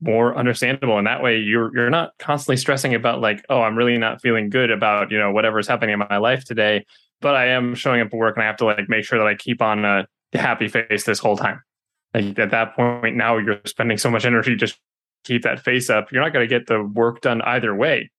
more 0.00 0.36
understandable 0.36 0.98
and 0.98 1.06
that 1.06 1.22
way 1.22 1.38
you're 1.38 1.74
you're 1.74 1.88
not 1.88 2.10
constantly 2.18 2.56
stressing 2.56 2.92
about 2.92 3.20
like 3.20 3.44
oh 3.48 3.62
i'm 3.62 3.76
really 3.76 3.96
not 3.96 4.20
feeling 4.20 4.50
good 4.50 4.70
about 4.70 5.10
you 5.10 5.18
know 5.18 5.30
whatever's 5.30 5.68
happening 5.68 5.92
in 5.92 5.98
my 6.10 6.18
life 6.18 6.44
today 6.44 6.84
but 7.20 7.36
i 7.36 7.46
am 7.46 7.74
showing 7.74 8.00
up 8.00 8.08
at 8.08 8.12
work 8.12 8.36
and 8.36 8.42
i 8.42 8.46
have 8.46 8.56
to 8.56 8.64
like 8.64 8.88
make 8.88 9.04
sure 9.04 9.18
that 9.18 9.28
i 9.28 9.34
keep 9.34 9.62
on 9.62 9.84
a 9.84 10.06
happy 10.38 10.68
face 10.68 11.04
this 11.04 11.18
whole 11.18 11.36
time 11.36 11.60
like 12.14 12.38
at 12.38 12.50
that 12.50 12.74
point 12.74 13.16
now 13.16 13.36
you're 13.36 13.60
spending 13.64 13.98
so 13.98 14.10
much 14.10 14.24
energy 14.24 14.56
just 14.56 14.78
keep 15.24 15.42
that 15.42 15.60
face 15.60 15.88
up 15.90 16.10
you're 16.10 16.22
not 16.22 16.32
going 16.32 16.46
to 16.46 16.58
get 16.58 16.66
the 16.66 16.82
work 16.82 17.20
done 17.20 17.42
either 17.42 17.74
way 17.74 18.10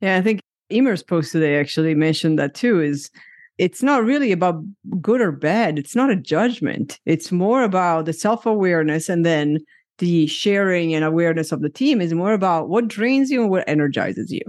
yeah 0.00 0.16
i 0.16 0.20
think 0.20 0.40
emer's 0.70 1.02
post 1.02 1.32
today 1.32 1.58
actually 1.58 1.94
mentioned 1.94 2.38
that 2.38 2.54
too 2.54 2.80
is 2.80 3.10
it's 3.58 3.82
not 3.82 4.04
really 4.04 4.32
about 4.32 4.62
good 5.00 5.20
or 5.20 5.30
bad. 5.30 5.78
It's 5.78 5.94
not 5.94 6.10
a 6.10 6.16
judgment. 6.16 6.98
It's 7.06 7.30
more 7.30 7.62
about 7.62 8.06
the 8.06 8.12
self 8.12 8.46
awareness 8.46 9.08
and 9.08 9.24
then 9.24 9.58
the 9.98 10.26
sharing 10.26 10.94
and 10.94 11.04
awareness 11.04 11.52
of 11.52 11.60
the 11.60 11.68
team 11.68 12.00
is 12.00 12.14
more 12.14 12.32
about 12.32 12.68
what 12.68 12.88
drains 12.88 13.30
you 13.30 13.42
and 13.42 13.50
what 13.50 13.68
energizes 13.68 14.32
you. 14.32 14.40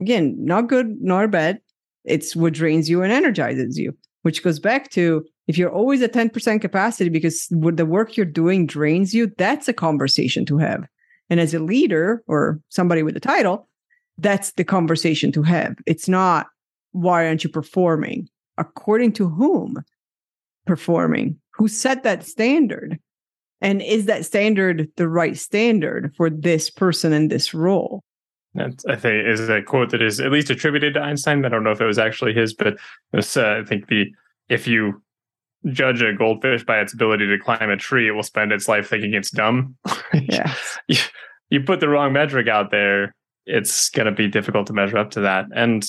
Again, 0.00 0.34
not 0.38 0.68
good 0.68 0.96
nor 1.00 1.28
bad. 1.28 1.60
It's 2.04 2.34
what 2.34 2.54
drains 2.54 2.90
you 2.90 3.02
and 3.02 3.12
energizes 3.12 3.78
you, 3.78 3.96
which 4.22 4.42
goes 4.42 4.58
back 4.58 4.90
to 4.90 5.24
if 5.46 5.58
you're 5.58 5.72
always 5.72 6.00
at 6.02 6.12
10% 6.12 6.60
capacity 6.60 7.10
because 7.10 7.46
the 7.50 7.86
work 7.86 8.16
you're 8.16 8.26
doing 8.26 8.66
drains 8.66 9.14
you, 9.14 9.32
that's 9.36 9.68
a 9.68 9.72
conversation 9.72 10.46
to 10.46 10.58
have. 10.58 10.84
And 11.30 11.40
as 11.40 11.54
a 11.54 11.58
leader 11.58 12.22
or 12.26 12.60
somebody 12.68 13.02
with 13.02 13.16
a 13.16 13.20
title, 13.20 13.68
that's 14.18 14.52
the 14.52 14.64
conversation 14.64 15.32
to 15.32 15.42
have. 15.42 15.76
It's 15.86 16.08
not 16.08 16.46
why 16.92 17.26
aren't 17.26 17.44
you 17.44 17.50
performing? 17.50 18.28
According 18.56 19.12
to 19.14 19.28
whom 19.28 19.82
performing? 20.64 21.38
Who 21.54 21.68
set 21.68 22.04
that 22.04 22.24
standard? 22.24 22.98
And 23.60 23.82
is 23.82 24.06
that 24.06 24.24
standard 24.24 24.88
the 24.96 25.08
right 25.08 25.36
standard 25.36 26.14
for 26.16 26.30
this 26.30 26.70
person 26.70 27.12
in 27.12 27.28
this 27.28 27.52
role? 27.52 28.02
That's, 28.54 28.84
I 28.86 28.94
think 28.94 29.26
is 29.26 29.48
a 29.48 29.62
quote 29.62 29.90
that 29.90 30.02
is 30.02 30.20
at 30.20 30.30
least 30.30 30.50
attributed 30.50 30.94
to 30.94 31.00
Einstein. 31.00 31.44
I 31.44 31.48
don't 31.48 31.64
know 31.64 31.72
if 31.72 31.80
it 31.80 31.86
was 31.86 31.98
actually 31.98 32.34
his, 32.34 32.54
but 32.54 32.74
uh, 33.14 33.58
I 33.58 33.64
think 33.64 33.88
the 33.88 34.06
if 34.48 34.68
you 34.68 35.02
judge 35.70 36.02
a 36.02 36.12
goldfish 36.12 36.64
by 36.64 36.80
its 36.80 36.92
ability 36.92 37.26
to 37.26 37.38
climb 37.38 37.70
a 37.70 37.76
tree, 37.76 38.08
it 38.08 38.12
will 38.12 38.22
spend 38.22 38.52
its 38.52 38.68
life 38.68 38.88
thinking 38.88 39.14
it's 39.14 39.30
dumb. 39.30 39.76
Yeah. 40.14 40.54
you, 40.86 40.96
you 41.50 41.60
put 41.60 41.80
the 41.80 41.88
wrong 41.88 42.12
metric 42.12 42.46
out 42.46 42.70
there, 42.70 43.14
it's 43.46 43.90
going 43.90 44.06
to 44.06 44.12
be 44.12 44.28
difficult 44.28 44.68
to 44.68 44.72
measure 44.72 44.96
up 44.96 45.10
to 45.12 45.20
that. 45.22 45.46
And 45.54 45.84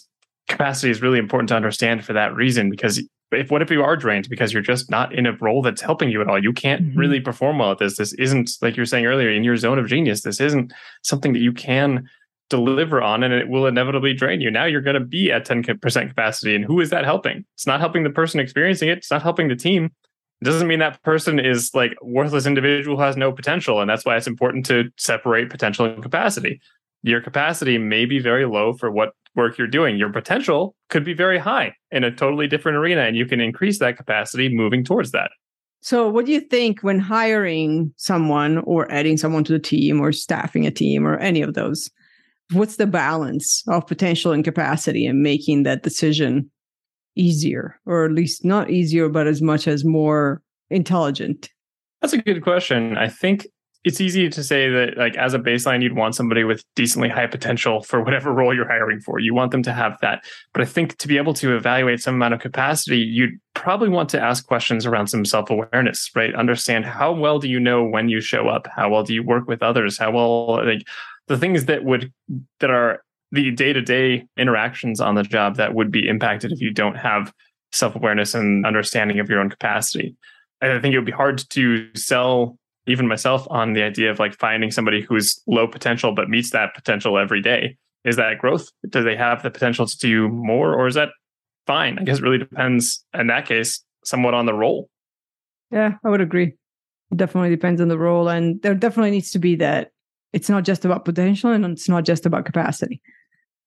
capacity 0.47 0.89
is 0.89 1.01
really 1.01 1.19
important 1.19 1.49
to 1.49 1.55
understand 1.55 2.03
for 2.03 2.13
that 2.13 2.35
reason 2.35 2.69
because 2.69 3.01
if 3.31 3.51
what 3.51 3.61
if 3.61 3.71
you 3.71 3.83
are 3.83 3.97
drained 3.97 4.29
because 4.29 4.53
you're 4.53 4.61
just 4.61 4.89
not 4.89 5.13
in 5.13 5.25
a 5.25 5.35
role 5.41 5.61
that's 5.61 5.81
helping 5.81 6.09
you 6.09 6.21
at 6.21 6.27
all 6.27 6.41
you 6.41 6.53
can't 6.53 6.83
mm-hmm. 6.83 6.99
really 6.99 7.19
perform 7.19 7.57
well 7.57 7.71
at 7.71 7.79
this 7.79 7.97
this 7.97 8.13
isn't 8.13 8.51
like 8.61 8.77
you 8.77 8.81
were 8.81 8.85
saying 8.85 9.05
earlier 9.05 9.29
in 9.29 9.43
your 9.43 9.57
zone 9.57 9.79
of 9.79 9.87
genius 9.87 10.21
this 10.21 10.39
isn't 10.39 10.71
something 11.01 11.33
that 11.33 11.39
you 11.39 11.51
can 11.51 12.07
deliver 12.49 13.01
on 13.01 13.23
and 13.23 13.33
it 13.33 13.49
will 13.49 13.65
inevitably 13.65 14.13
drain 14.13 14.39
you 14.39 14.51
now 14.51 14.65
you're 14.65 14.81
going 14.81 14.93
to 14.93 14.99
be 14.99 15.31
at 15.31 15.47
10% 15.47 16.07
capacity 16.09 16.55
and 16.55 16.63
who 16.63 16.79
is 16.79 16.91
that 16.91 17.03
helping 17.03 17.43
it's 17.55 17.65
not 17.65 17.79
helping 17.79 18.03
the 18.03 18.09
person 18.09 18.39
experiencing 18.39 18.87
it 18.87 18.99
it's 18.99 19.11
not 19.11 19.23
helping 19.23 19.47
the 19.47 19.55
team 19.55 19.85
it 20.41 20.45
doesn't 20.45 20.67
mean 20.67 20.79
that 20.79 21.01
person 21.01 21.39
is 21.39 21.71
like 21.73 21.95
worthless 22.01 22.45
individual 22.45 22.97
who 22.97 23.03
has 23.03 23.17
no 23.17 23.31
potential 23.31 23.81
and 23.81 23.89
that's 23.89 24.05
why 24.05 24.15
it's 24.15 24.27
important 24.27 24.65
to 24.65 24.91
separate 24.97 25.49
potential 25.49 25.85
and 25.85 26.03
capacity 26.03 26.61
your 27.01 27.21
capacity 27.21 27.77
may 27.77 28.05
be 28.05 28.19
very 28.19 28.45
low 28.45 28.73
for 28.73 28.91
what 28.91 29.13
work 29.35 29.57
you're 29.57 29.67
doing. 29.67 29.97
Your 29.97 30.11
potential 30.11 30.75
could 30.89 31.03
be 31.03 31.13
very 31.13 31.37
high 31.37 31.75
in 31.91 32.03
a 32.03 32.11
totally 32.11 32.47
different 32.47 32.77
arena, 32.77 33.01
and 33.01 33.15
you 33.15 33.25
can 33.25 33.39
increase 33.39 33.79
that 33.79 33.97
capacity 33.97 34.49
moving 34.49 34.83
towards 34.83 35.11
that. 35.11 35.31
So, 35.81 36.09
what 36.09 36.25
do 36.25 36.31
you 36.31 36.39
think 36.39 36.81
when 36.81 36.97
hiring 36.97 37.93
someone 37.97 38.59
or 38.59 38.91
adding 38.91 39.17
someone 39.17 39.43
to 39.43 39.53
the 39.53 39.59
team 39.59 40.01
or 40.01 40.11
staffing 40.11 40.65
a 40.65 40.71
team 40.71 41.05
or 41.05 41.17
any 41.17 41.41
of 41.41 41.53
those? 41.53 41.91
What's 42.51 42.75
the 42.75 42.87
balance 42.87 43.63
of 43.67 43.87
potential 43.87 44.31
and 44.31 44.43
capacity 44.43 45.05
and 45.05 45.23
making 45.23 45.63
that 45.63 45.83
decision 45.83 46.49
easier, 47.15 47.79
or 47.85 48.05
at 48.05 48.11
least 48.11 48.45
not 48.45 48.69
easier, 48.69 49.09
but 49.09 49.27
as 49.27 49.41
much 49.41 49.67
as 49.67 49.83
more 49.83 50.41
intelligent? 50.69 51.49
That's 52.01 52.13
a 52.13 52.19
good 52.19 52.43
question. 52.43 52.97
I 52.97 53.07
think 53.07 53.47
it's 53.85 54.01
easy 54.01 54.27
to 54.27 54.43
say 54.43 54.67
that 54.69 54.97
like 54.97 55.15
as 55.15 55.33
a 55.35 55.39
baseline 55.39 55.81
you'd 55.83 55.95
want 55.95 56.15
somebody 56.15 56.43
with 56.43 56.63
decently 56.75 57.07
high 57.07 57.27
potential 57.27 57.83
for 57.83 58.03
whatever 58.03 58.33
role 58.33 58.53
you're 58.53 58.67
hiring 58.67 58.99
for. 58.99 59.19
You 59.19 59.33
want 59.35 59.51
them 59.51 59.61
to 59.63 59.71
have 59.71 59.97
that. 60.01 60.25
But 60.53 60.63
i 60.63 60.65
think 60.65 60.97
to 60.97 61.07
be 61.07 61.17
able 61.17 61.35
to 61.35 61.55
evaluate 61.55 62.01
some 62.01 62.15
amount 62.15 62.33
of 62.33 62.39
capacity 62.39 62.97
you'd 62.97 63.39
probably 63.53 63.89
want 63.89 64.09
to 64.09 64.21
ask 64.21 64.45
questions 64.47 64.85
around 64.85 65.07
some 65.07 65.23
self-awareness 65.23 66.09
right? 66.15 66.33
Understand 66.35 66.85
how 66.85 67.13
well 67.13 67.37
do 67.39 67.47
you 67.47 67.59
know 67.59 67.83
when 67.83 68.09
you 68.09 68.21
show 68.21 68.49
up? 68.49 68.67
How 68.75 68.89
well 68.89 69.03
do 69.03 69.13
you 69.13 69.23
work 69.23 69.47
with 69.47 69.61
others? 69.61 69.97
How 69.99 70.11
well 70.11 70.65
like 70.65 70.85
the 71.27 71.37
things 71.37 71.65
that 71.65 71.83
would 71.83 72.11
that 72.59 72.69
are 72.69 73.01
the 73.31 73.51
day-to-day 73.51 74.25
interactions 74.37 75.01
on 75.01 75.15
the 75.15 75.23
job 75.23 75.57
that 75.57 75.73
would 75.73 75.91
be 75.91 76.07
impacted 76.07 76.51
if 76.51 76.61
you 76.61 76.71
don't 76.71 76.95
have 76.95 77.33
self-awareness 77.71 78.33
and 78.33 78.65
understanding 78.65 79.19
of 79.19 79.29
your 79.29 79.39
own 79.39 79.49
capacity 79.49 80.15
i 80.61 80.79
think 80.79 80.93
it 80.93 80.97
would 80.97 81.05
be 81.05 81.11
hard 81.11 81.37
to 81.49 81.89
sell 81.95 82.57
even 82.87 83.07
myself 83.07 83.47
on 83.49 83.73
the 83.73 83.83
idea 83.83 84.11
of 84.11 84.19
like 84.19 84.37
finding 84.37 84.71
somebody 84.71 85.01
who's 85.01 85.41
low 85.47 85.67
potential 85.67 86.13
but 86.13 86.29
meets 86.29 86.51
that 86.51 86.73
potential 86.75 87.17
every 87.17 87.41
day. 87.41 87.77
Is 88.03 88.17
that 88.17 88.37
growth? 88.37 88.69
Do 88.87 89.03
they 89.03 89.15
have 89.15 89.41
the 89.41 89.49
potential 89.49 89.87
to 89.87 89.97
do 89.97 90.29
more 90.29 90.73
or 90.73 90.87
is 90.87 90.95
that 90.95 91.09
fine? 91.65 91.97
I 91.97 92.03
guess 92.03 92.19
it 92.19 92.23
really 92.23 92.37
depends 92.37 93.03
in 93.13 93.27
that 93.27 93.47
case 93.47 93.83
somewhat 94.03 94.35
on 94.35 94.45
the 94.45 94.53
role. 94.53 94.89
Yeah, 95.71 95.93
I 96.03 96.09
would 96.09 96.21
agree. 96.21 96.53
It 97.11 97.17
definitely 97.17 97.49
depends 97.49 97.81
on 97.81 97.87
the 97.87 97.97
role. 97.97 98.29
And 98.29 98.61
there 98.61 98.75
definitely 98.75 99.11
needs 99.11 99.31
to 99.31 99.39
be 99.39 99.55
that 99.55 99.91
it's 100.35 100.49
not 100.49 100.65
just 100.65 100.83
about 100.83 101.05
potential 101.05 101.49
and 101.49 101.63
it's 101.65 101.87
not 101.87 102.03
just 102.03 102.25
about 102.25 102.45
capacity. 102.45 103.01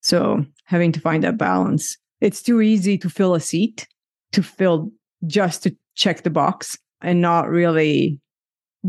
So 0.03 0.45
having 0.65 0.93
to 0.93 1.01
find 1.01 1.25
that 1.25 1.39
balance. 1.39 1.97
It's 2.21 2.43
too 2.43 2.61
easy 2.61 2.99
to 2.99 3.09
fill 3.09 3.35
a 3.35 3.41
seat, 3.41 3.89
to 4.33 4.43
fill 4.43 4.93
just 5.27 5.63
to 5.63 5.75
check 5.95 6.23
the 6.23 6.31
box 6.31 6.77
and 7.01 7.23
not 7.23 7.49
really 7.49 8.21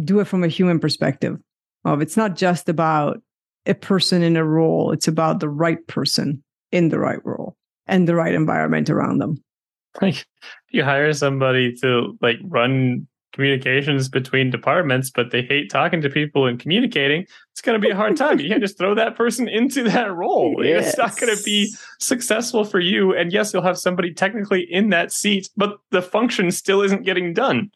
do 0.03 0.19
it 0.19 0.25
from 0.25 0.43
a 0.43 0.49
human 0.49 0.77
perspective. 0.77 1.37
Of 1.85 2.01
it's 2.01 2.17
not 2.17 2.35
just 2.35 2.67
about 2.67 3.21
a 3.65 3.73
person 3.73 4.23
in 4.23 4.35
a 4.35 4.43
role, 4.43 4.91
it's 4.91 5.07
about 5.07 5.39
the 5.39 5.47
right 5.47 5.85
person 5.87 6.43
in 6.73 6.89
the 6.89 6.99
right 6.99 7.23
role 7.25 7.55
and 7.87 8.09
the 8.09 8.15
right 8.15 8.33
environment 8.33 8.89
around 8.89 9.19
them. 9.19 9.41
Like 10.01 10.27
you 10.69 10.83
hire 10.83 11.13
somebody 11.13 11.73
to 11.77 12.17
like 12.21 12.37
run 12.43 13.07
communications 13.33 14.09
between 14.09 14.49
departments, 14.49 15.09
but 15.09 15.31
they 15.31 15.41
hate 15.41 15.69
talking 15.69 16.01
to 16.01 16.09
people 16.09 16.47
and 16.47 16.59
communicating, 16.59 17.25
it's 17.51 17.61
going 17.61 17.79
to 17.79 17.85
be 17.85 17.91
a 17.91 17.95
hard 17.95 18.17
time. 18.17 18.39
You 18.39 18.49
can't 18.49 18.61
just 18.61 18.77
throw 18.77 18.95
that 18.95 19.15
person 19.15 19.47
into 19.47 19.83
that 19.83 20.13
role. 20.13 20.63
Yes. 20.63 20.89
It's 20.89 20.97
not 20.97 21.17
going 21.17 21.35
to 21.35 21.43
be 21.43 21.73
successful 21.99 22.63
for 22.63 22.79
you. 22.79 23.15
And 23.15 23.31
yes, 23.31 23.53
you'll 23.53 23.63
have 23.63 23.77
somebody 23.77 24.13
technically 24.13 24.61
in 24.69 24.89
that 24.89 25.11
seat, 25.11 25.49
but 25.55 25.77
the 25.91 26.01
function 26.01 26.51
still 26.51 26.81
isn't 26.81 27.03
getting 27.03 27.33
done. 27.33 27.71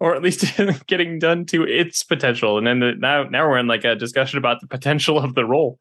Or 0.00 0.14
at 0.14 0.22
least 0.22 0.44
getting 0.86 1.18
done 1.18 1.46
to 1.46 1.62
its 1.62 2.02
potential. 2.02 2.58
And 2.58 2.66
then 2.66 2.80
the, 2.80 2.94
now, 2.98 3.24
now 3.24 3.48
we're 3.48 3.58
in 3.58 3.68
like 3.68 3.84
a 3.84 3.94
discussion 3.94 4.38
about 4.38 4.60
the 4.60 4.66
potential 4.66 5.18
of 5.18 5.34
the 5.34 5.44
role 5.44 5.78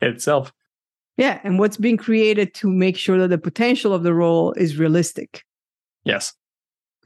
itself. 0.00 0.52
Yeah. 1.16 1.40
And 1.42 1.58
what's 1.58 1.76
being 1.76 1.96
created 1.96 2.54
to 2.54 2.70
make 2.70 2.96
sure 2.96 3.18
that 3.18 3.28
the 3.28 3.38
potential 3.38 3.92
of 3.92 4.02
the 4.02 4.14
role 4.14 4.52
is 4.52 4.76
realistic. 4.76 5.44
Yes 6.04 6.32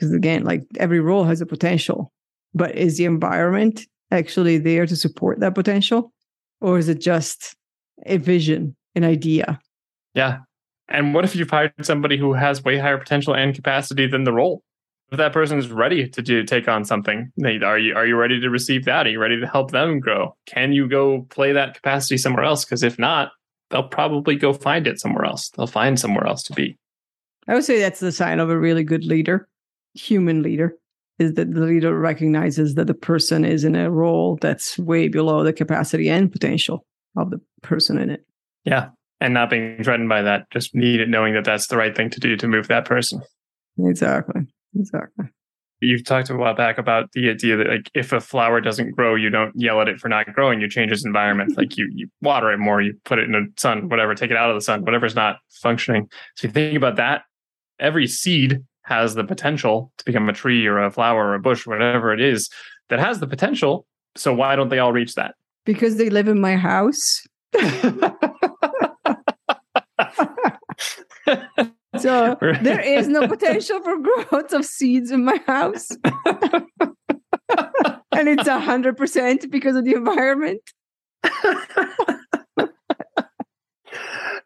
because 0.01 0.15
again 0.15 0.43
like 0.45 0.65
every 0.79 1.01
role 1.01 1.25
has 1.25 1.41
a 1.41 1.47
potential 1.47 2.11
but 2.55 2.75
is 2.75 2.97
the 2.97 3.05
environment 3.05 3.87
actually 4.11 4.59
there 4.59 4.87
to 4.87 4.97
support 4.97 5.41
that 5.41 5.55
potential? 5.55 6.13
Or 6.61 6.79
is 6.79 6.89
it 6.89 7.01
just 7.01 7.57
a 8.07 8.17
vision 8.17 8.77
an 8.95 9.05
idea? 9.05 9.61
Yeah. 10.15 10.39
And 10.89 11.15
what 11.15 11.25
if 11.25 11.37
you've 11.37 11.51
hired 11.51 11.73
somebody 11.83 12.17
who 12.17 12.33
has 12.33 12.65
way 12.65 12.77
higher 12.77 12.99
potential 12.99 13.35
and 13.35 13.55
capacity 13.55 14.07
than 14.07 14.25
the 14.25 14.33
role? 14.33 14.63
If 15.13 15.19
that 15.19 15.33
person 15.33 15.59
is 15.59 15.71
ready 15.71 16.09
to 16.09 16.23
do 16.23 16.45
take 16.45 16.69
on 16.69 16.85
something 16.85 17.33
are 17.45 17.79
you 17.79 17.95
are 17.97 18.07
you 18.07 18.17
ready 18.17 18.41
to 18.41 18.49
receive 18.49 18.85
that? 18.85 19.07
Are 19.07 19.11
you 19.11 19.21
ready 19.21 19.41
to 19.41 19.47
help 19.47 19.73
them 19.73 19.99
grow? 19.99 20.37
Can 20.47 20.73
you 20.73 20.89
go 20.89 21.23
play 21.31 21.53
that 21.53 21.75
capacity 21.75 22.17
somewhere 22.17 22.45
else? 22.45 22.65
Because 22.65 22.85
if 22.85 22.99
not 22.99 23.33
they'll 23.71 23.83
probably 23.83 24.37
go 24.37 24.53
find 24.53 24.87
it 24.87 25.01
somewhere 25.01 25.25
else. 25.25 25.51
They'll 25.51 25.67
find 25.67 25.99
somewhere 25.99 26.27
else 26.27 26.43
to 26.45 26.53
be. 26.53 26.77
I 27.49 27.55
would 27.55 27.65
say 27.65 27.81
that's 27.81 28.01
the 28.01 28.13
sign 28.13 28.39
of 28.39 28.51
a 28.51 28.59
really 28.59 28.85
good 28.85 29.05
leader 29.05 29.49
human 29.94 30.42
leader 30.42 30.76
is 31.18 31.35
that 31.35 31.53
the 31.53 31.61
leader 31.61 31.96
recognizes 31.98 32.74
that 32.74 32.87
the 32.87 32.94
person 32.94 33.44
is 33.44 33.62
in 33.62 33.76
a 33.76 33.90
role 33.90 34.38
that's 34.40 34.79
way 34.79 35.09
below 35.09 35.44
the 35.44 35.53
capacity 35.53 36.09
and 36.09 36.33
potential 36.33 36.85
of 37.16 37.31
the 37.31 37.40
person 37.62 37.98
in 37.98 38.11
it. 38.11 38.24
Yeah. 38.64 38.88
And 39.20 39.35
not 39.35 39.50
being 39.50 39.85
threatened 39.85 40.09
by 40.09 40.22
that, 40.22 40.50
just 40.50 40.74
need 40.74 41.00
it 41.00 41.11
knowing 41.11 41.35
that 41.35 41.44
that's 41.44 41.66
the 41.66 41.76
right 41.76 41.94
thing 41.94 42.09
to 42.11 42.20
do 42.20 42.37
to 42.37 42.48
move 42.48 42.68
that 42.68 42.87
person. 42.87 43.20
Exactly. 43.79 44.46
Exactly. 44.74 45.26
You've 45.83 46.05
talked 46.05 46.31
a 46.31 46.37
while 46.37 46.55
back 46.55 46.79
about 46.79 47.12
the 47.12 47.31
idea 47.31 47.57
that 47.57 47.66
like 47.66 47.90
if 47.94 48.12
a 48.12 48.20
flower 48.20 48.61
doesn't 48.61 48.92
grow, 48.92 49.14
you 49.14 49.31
don't 49.31 49.53
yell 49.55 49.81
at 49.81 49.88
it 49.88 49.98
for 49.98 50.09
not 50.09 50.33
growing. 50.35 50.61
You 50.61 50.68
change 50.68 50.92
its 50.92 51.05
environment. 51.05 51.57
like 51.57 51.79
you 51.79 51.88
you 51.94 52.09
water 52.20 52.53
it 52.53 52.59
more, 52.59 52.83
you 52.83 52.94
put 53.05 53.18
it 53.18 53.24
in 53.24 53.33
the 53.33 53.46
sun, 53.57 53.88
whatever, 53.88 54.14
take 54.14 54.31
it 54.31 54.37
out 54.37 54.50
of 54.50 54.57
the 54.57 54.61
sun, 54.61 54.85
whatever's 54.85 55.14
not 55.14 55.37
functioning. 55.48 56.09
So 56.37 56.48
you 56.48 56.53
think 56.53 56.76
about 56.76 56.96
that. 56.96 57.22
Every 57.79 58.07
seed 58.07 58.62
has 58.90 59.14
the 59.14 59.24
potential 59.24 59.92
to 59.96 60.05
become 60.05 60.29
a 60.29 60.33
tree 60.33 60.66
or 60.66 60.83
a 60.83 60.90
flower 60.90 61.29
or 61.29 61.35
a 61.35 61.40
bush, 61.40 61.64
whatever 61.66 62.12
it 62.12 62.20
is 62.20 62.50
that 62.88 62.98
has 62.98 63.20
the 63.20 63.26
potential. 63.26 63.87
So 64.16 64.35
why 64.35 64.57
don't 64.57 64.68
they 64.68 64.81
all 64.81 64.92
reach 64.92 65.14
that? 65.14 65.37
Because 65.64 65.96
they 65.96 66.11
live 66.11 66.26
in 66.26 66.40
my 66.40 66.57
house. 66.57 67.22
so 71.98 72.37
there 72.62 72.81
is 72.81 73.07
no 73.07 73.29
potential 73.29 73.81
for 73.81 73.96
growth 73.98 74.53
of 74.53 74.64
seeds 74.64 75.12
in 75.12 75.24
my 75.24 75.40
house. 75.46 75.88
and 78.12 78.29
it's 78.29 78.48
a 78.48 78.59
hundred 78.59 78.96
percent 78.96 79.48
because 79.50 79.76
of 79.76 79.85
the 79.85 79.92
environment. 79.92 80.61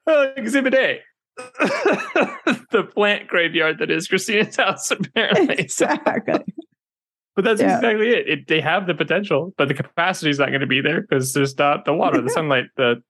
uh, 0.07 0.27
exhibit 0.37 0.75
A. 0.75 1.01
the 1.37 2.89
plant 2.95 3.29
graveyard 3.29 3.79
that 3.79 3.91
is 3.91 4.09
Christina's 4.09 4.57
house, 4.57 4.91
apparently. 4.91 5.57
Exactly. 5.57 6.45
but 7.37 7.45
that's 7.45 7.61
yeah. 7.61 7.77
exactly 7.77 8.11
it. 8.11 8.29
it. 8.29 8.49
They 8.49 8.61
have 8.61 8.87
the 8.87 8.95
potential, 8.95 9.53
but 9.57 9.69
the 9.69 9.75
capacity 9.75 10.31
is 10.31 10.39
not 10.39 10.49
going 10.49 10.61
to 10.61 10.67
be 10.67 10.81
there 10.81 11.03
because 11.03 11.33
there's 11.33 11.57
not 11.59 11.85
the 11.85 11.95
water, 11.95 12.21
the 12.21 12.31
sunlight, 12.31 12.67
the 12.77 13.03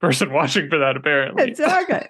person 0.00 0.32
watching 0.32 0.68
for 0.68 0.78
that, 0.78 0.96
apparently. 0.96 1.44
Exactly. 1.44 2.06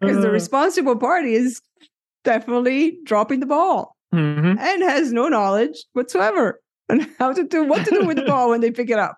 Because 0.00 0.22
the 0.22 0.30
responsible 0.30 0.96
party 0.96 1.34
is 1.34 1.60
definitely 2.24 2.98
dropping 3.04 3.40
the 3.40 3.46
ball 3.46 3.96
mm-hmm. 4.14 4.58
and 4.58 4.82
has 4.82 5.12
no 5.12 5.28
knowledge 5.28 5.84
whatsoever 5.92 6.60
on 6.90 7.06
how 7.18 7.32
to 7.32 7.44
do 7.44 7.64
what 7.64 7.84
to 7.84 7.90
do 7.90 8.06
with 8.06 8.16
the 8.16 8.24
ball 8.24 8.50
when 8.50 8.60
they 8.60 8.70
pick 8.70 8.90
it 8.90 8.98
up. 8.98 9.16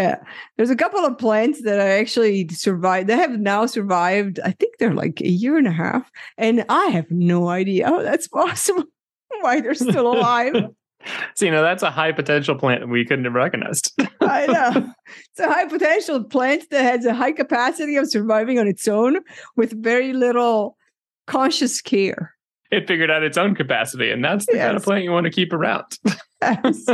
Yeah. 0.00 0.16
There's 0.56 0.70
a 0.70 0.76
couple 0.76 1.00
of 1.00 1.18
plants 1.18 1.60
that 1.62 1.78
I 1.78 1.98
actually 1.98 2.48
survived. 2.48 3.06
They 3.06 3.16
have 3.16 3.38
now 3.38 3.66
survived, 3.66 4.40
I 4.42 4.52
think 4.52 4.78
they're 4.78 4.94
like 4.94 5.20
a 5.20 5.28
year 5.28 5.58
and 5.58 5.66
a 5.66 5.72
half. 5.72 6.10
And 6.38 6.64
I 6.70 6.86
have 6.86 7.10
no 7.10 7.50
idea 7.50 7.86
how 7.86 8.00
that's 8.00 8.26
possible, 8.28 8.84
why 9.42 9.60
they're 9.60 9.74
still 9.74 10.10
alive. 10.10 10.54
so, 11.34 11.44
you 11.44 11.50
know, 11.50 11.60
that's 11.60 11.82
a 11.82 11.90
high 11.90 12.12
potential 12.12 12.54
plant 12.54 12.88
we 12.88 13.04
couldn't 13.04 13.26
have 13.26 13.34
recognized. 13.34 13.92
I 14.22 14.46
know. 14.46 14.92
It's 15.32 15.40
a 15.40 15.48
high 15.52 15.66
potential 15.66 16.22
plant 16.22 16.70
that 16.70 16.82
has 16.82 17.04
a 17.04 17.12
high 17.12 17.32
capacity 17.32 17.96
of 17.96 18.08
surviving 18.08 18.58
on 18.58 18.68
its 18.68 18.86
own 18.86 19.18
with 19.56 19.72
very 19.82 20.12
little 20.12 20.76
conscious 21.26 21.80
care. 21.80 22.34
It 22.70 22.86
figured 22.86 23.10
out 23.10 23.24
its 23.24 23.36
own 23.36 23.56
capacity, 23.56 24.10
and 24.10 24.24
that's 24.24 24.46
the 24.46 24.54
yes. 24.54 24.66
kind 24.66 24.76
of 24.76 24.84
plant 24.84 25.04
you 25.04 25.10
want 25.10 25.24
to 25.24 25.30
keep 25.30 25.52
around. 25.52 25.98
Yes 26.40 26.86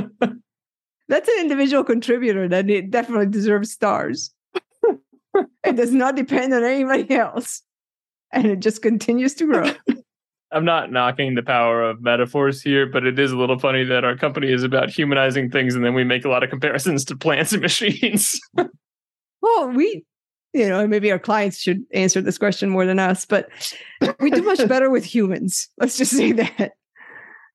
that's 1.09 1.29
an 1.29 1.41
individual 1.41 1.85
contributor 1.85 2.49
that 2.49 2.69
it 2.69 2.91
definitely 2.91 3.27
deserves 3.27 3.71
stars. 3.71 4.33
it 5.65 5.77
does 5.77 5.93
not 5.93 6.17
depend 6.17 6.53
on 6.53 6.65
anybody 6.65 7.15
else. 7.15 7.63
And 8.33 8.47
it 8.47 8.61
just 8.61 8.83
continues 8.83 9.35
to 9.35 9.47
grow. 9.47 9.71
I'm 10.53 10.65
not 10.65 10.93
knocking 10.93 11.35
the 11.35 11.43
power 11.43 11.83
of 11.83 12.03
metaphors 12.03 12.63
here, 12.63 12.87
but 12.87 13.05
it 13.05 13.19
is 13.19 13.33
a 13.33 13.37
little 13.37 13.59
funny 13.59 13.85
that 13.85 14.05
our 14.05 14.17
company 14.17 14.53
is 14.53 14.63
about 14.63 14.91
humanizing 14.91 15.51
things 15.51 15.75
and 15.75 15.85
then 15.85 15.95
we 15.95 16.05
make 16.05 16.25
a 16.25 16.29
lot 16.29 16.45
of 16.45 16.51
comparisons 16.51 17.05
to 17.07 17.17
plants 17.17 17.53
and 17.53 17.63
machines. 17.63 18.41
well, 19.43 19.69
we, 19.69 20.05
you 20.53 20.69
know, 20.69 20.87
maybe 20.87 21.11
our 21.11 21.19
clients 21.19 21.59
should 21.59 21.83
answer 21.93 22.21
this 22.21 22.39
question 22.39 22.71
more 22.71 22.87
than 22.87 22.99
us, 22.99 23.25
but 23.25 23.49
we 24.21 24.31
do 24.31 24.43
much 24.43 24.67
better 24.69 24.89
with 24.89 25.05
humans. 25.05 25.69
Let's 25.79 25.99
just 25.99 26.13
say 26.17 26.33
that. 26.33 26.73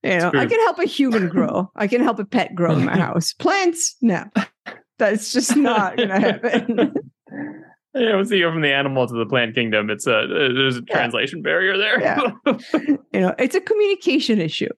You 0.04 0.18
know, 0.18 0.32
I 0.34 0.46
can 0.48 0.60
help 0.62 0.80
a 0.80 0.86
human 0.86 1.30
grow. 1.30 1.72
I 1.76 1.88
can 1.88 2.02
help 2.02 2.18
a 2.20 2.26
pet 2.26 2.56
grow 2.56 2.74
in 2.74 2.86
my 2.86 2.98
house. 2.98 3.34
Plants, 3.34 3.96
no. 4.02 4.26
That's 4.98 5.32
just 5.32 5.56
not 5.56 5.98
going 5.98 6.10
to 6.10 6.20
happen. 6.20 6.94
Yeah, 7.94 8.16
once 8.16 8.32
you 8.32 8.40
go 8.40 8.52
from 8.52 8.62
the 8.62 8.72
animal 8.72 9.06
to 9.06 9.14
the 9.14 9.26
plant 9.26 9.54
kingdom, 9.54 9.90
it's 9.90 10.08
a 10.08 10.20
uh, 10.20 10.28
there's 10.28 10.78
a 10.78 10.82
yeah. 10.88 10.96
translation 10.96 11.42
barrier 11.42 11.78
there. 11.78 12.00
Yeah. 12.00 12.32
you 12.74 13.20
know, 13.20 13.36
it's 13.38 13.54
a 13.54 13.60
communication 13.60 14.40
issue. 14.40 14.70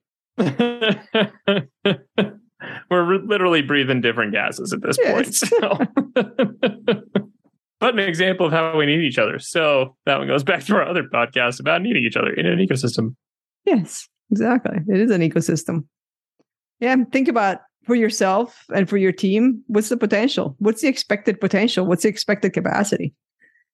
We're 2.90 3.18
literally 3.24 3.62
breathing 3.62 4.00
different 4.00 4.32
gases 4.32 4.72
at 4.72 4.82
this 4.82 4.98
yes. 5.00 5.12
point. 5.12 5.32
So. 5.32 5.78
but 7.78 7.94
an 7.94 8.00
example 8.00 8.46
of 8.46 8.52
how 8.52 8.76
we 8.76 8.86
need 8.86 9.04
each 9.04 9.18
other. 9.18 9.38
So 9.38 9.94
that 10.06 10.18
one 10.18 10.26
goes 10.26 10.42
back 10.42 10.64
to 10.64 10.74
our 10.74 10.82
other 10.82 11.04
podcast 11.04 11.60
about 11.60 11.82
needing 11.82 12.02
each 12.02 12.16
other 12.16 12.32
in 12.32 12.46
an 12.46 12.58
ecosystem. 12.58 13.14
Yes. 13.64 14.08
Exactly. 14.30 14.78
It 14.88 15.00
is 15.00 15.10
an 15.10 15.20
ecosystem. 15.20 15.84
Yeah. 16.80 16.96
Think 17.12 17.28
about 17.28 17.60
for 17.84 17.94
yourself 17.94 18.64
and 18.74 18.88
for 18.88 18.96
your 18.96 19.12
team 19.12 19.62
what's 19.66 19.90
the 19.90 19.96
potential? 19.96 20.56
What's 20.58 20.82
the 20.82 20.88
expected 20.88 21.40
potential? 21.40 21.86
What's 21.86 22.02
the 22.02 22.08
expected 22.08 22.52
capacity? 22.52 23.14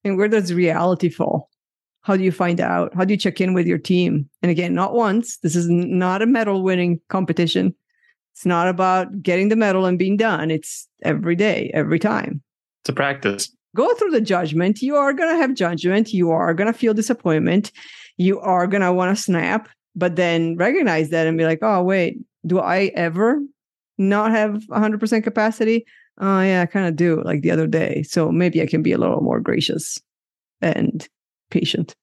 And 0.05 0.17
where 0.17 0.29
does 0.29 0.53
reality 0.53 1.09
fall? 1.09 1.49
How 2.03 2.17
do 2.17 2.25
you 2.25 2.33
find 2.33 2.61
out? 2.61 2.95
How 2.95 3.05
do 3.05 3.13
you 3.13 3.19
check 3.19 3.41
in 3.41 3.53
with 3.53 3.67
your 3.67 3.79
team? 3.79 4.29
And 4.43 4.51
again, 4.51 4.75
not 4.75 4.95
once. 4.95 5.37
This 5.39 5.55
is 5.55 5.69
not 5.69 6.23
a 6.23 6.27
medal 6.27 6.63
winning 6.63 7.01
competition. 7.09 7.75
It's 8.33 8.47
not 8.47 8.69
about 8.69 9.23
getting 9.23 9.49
the 9.49 9.57
medal 9.57 9.85
and 9.85 9.99
being 9.99 10.17
done. 10.17 10.51
It's 10.51 10.89
every 11.03 11.37
day, 11.37 11.71
every 11.75 11.99
time. 11.99 12.43
It's 12.83 12.89
a 12.89 12.95
practice. 12.95 13.55
Go 13.77 13.93
through 13.95 14.11
the 14.11 14.21
judgment. 14.21 14.81
You 14.81 14.97
are 14.97 15.13
going 15.13 15.29
to 15.29 15.41
have 15.41 15.55
judgment. 15.55 16.13
You 16.13 16.31
are 16.31 16.55
going 16.55 16.73
to 16.73 16.79
feel 16.79 16.95
disappointment. 16.95 17.71
You 18.17 18.41
are 18.41 18.67
going 18.67 18.83
to 18.83 18.93
want 18.93 19.17
to 19.17 19.23
snap 19.23 19.69
but 19.94 20.16
then 20.16 20.57
recognize 20.57 21.11
that 21.11 21.26
and 21.26 21.38
be 21.38 21.44
like, 21.44 21.61
oh, 21.62 21.83
wait, 21.83 22.18
do 22.46 22.61
I 22.61 22.92
ever 22.94 23.40
not 23.98 24.31
have 24.31 24.62
100% 24.70 25.24
capacity? 25.24 25.85
Oh, 26.18 26.40
yeah, 26.40 26.62
I 26.62 26.66
kind 26.66 26.87
of 26.87 26.96
do 26.96 27.22
like 27.24 27.42
the 27.42 27.50
other 27.50 27.66
day. 27.66 28.03
So 28.03 28.31
maybe 28.31 28.61
I 28.62 28.66
can 28.66 28.83
be 28.83 28.92
a 28.92 28.98
little 28.98 29.20
more 29.20 29.40
gracious 29.40 29.98
and 30.61 31.07
patient. 31.50 31.94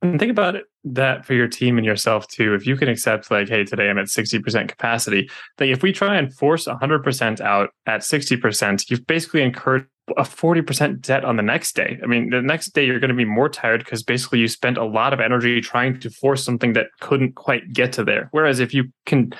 And 0.00 0.18
think 0.18 0.30
about 0.30 0.56
that 0.84 1.24
for 1.24 1.34
your 1.34 1.48
team 1.48 1.76
and 1.76 1.84
yourself 1.84 2.28
too. 2.28 2.54
If 2.54 2.66
you 2.66 2.76
can 2.76 2.88
accept, 2.88 3.30
like, 3.30 3.48
hey, 3.48 3.64
today 3.64 3.90
I'm 3.90 3.98
at 3.98 4.06
60% 4.06 4.68
capacity, 4.68 5.28
that 5.56 5.68
if 5.68 5.82
we 5.82 5.92
try 5.92 6.16
and 6.16 6.32
force 6.32 6.66
100% 6.66 7.40
out 7.40 7.70
at 7.86 8.00
60%, 8.00 8.90
you've 8.90 9.06
basically 9.06 9.42
encouraged 9.42 9.86
a 10.16 10.22
40% 10.22 11.00
debt 11.00 11.24
on 11.24 11.36
the 11.36 11.42
next 11.42 11.74
day. 11.74 11.98
I 12.02 12.06
mean, 12.06 12.30
the 12.30 12.42
next 12.42 12.68
day 12.70 12.84
you're 12.84 13.00
going 13.00 13.10
to 13.10 13.14
be 13.14 13.24
more 13.24 13.48
tired 13.48 13.80
because 13.84 14.02
basically 14.02 14.38
you 14.38 14.48
spent 14.48 14.76
a 14.76 14.84
lot 14.84 15.12
of 15.12 15.20
energy 15.20 15.60
trying 15.60 16.00
to 16.00 16.10
force 16.10 16.44
something 16.44 16.72
that 16.72 16.86
couldn't 17.00 17.34
quite 17.34 17.72
get 17.72 17.92
to 17.94 18.04
there. 18.04 18.28
Whereas 18.32 18.60
if 18.60 18.72
you 18.72 18.92
can 19.06 19.32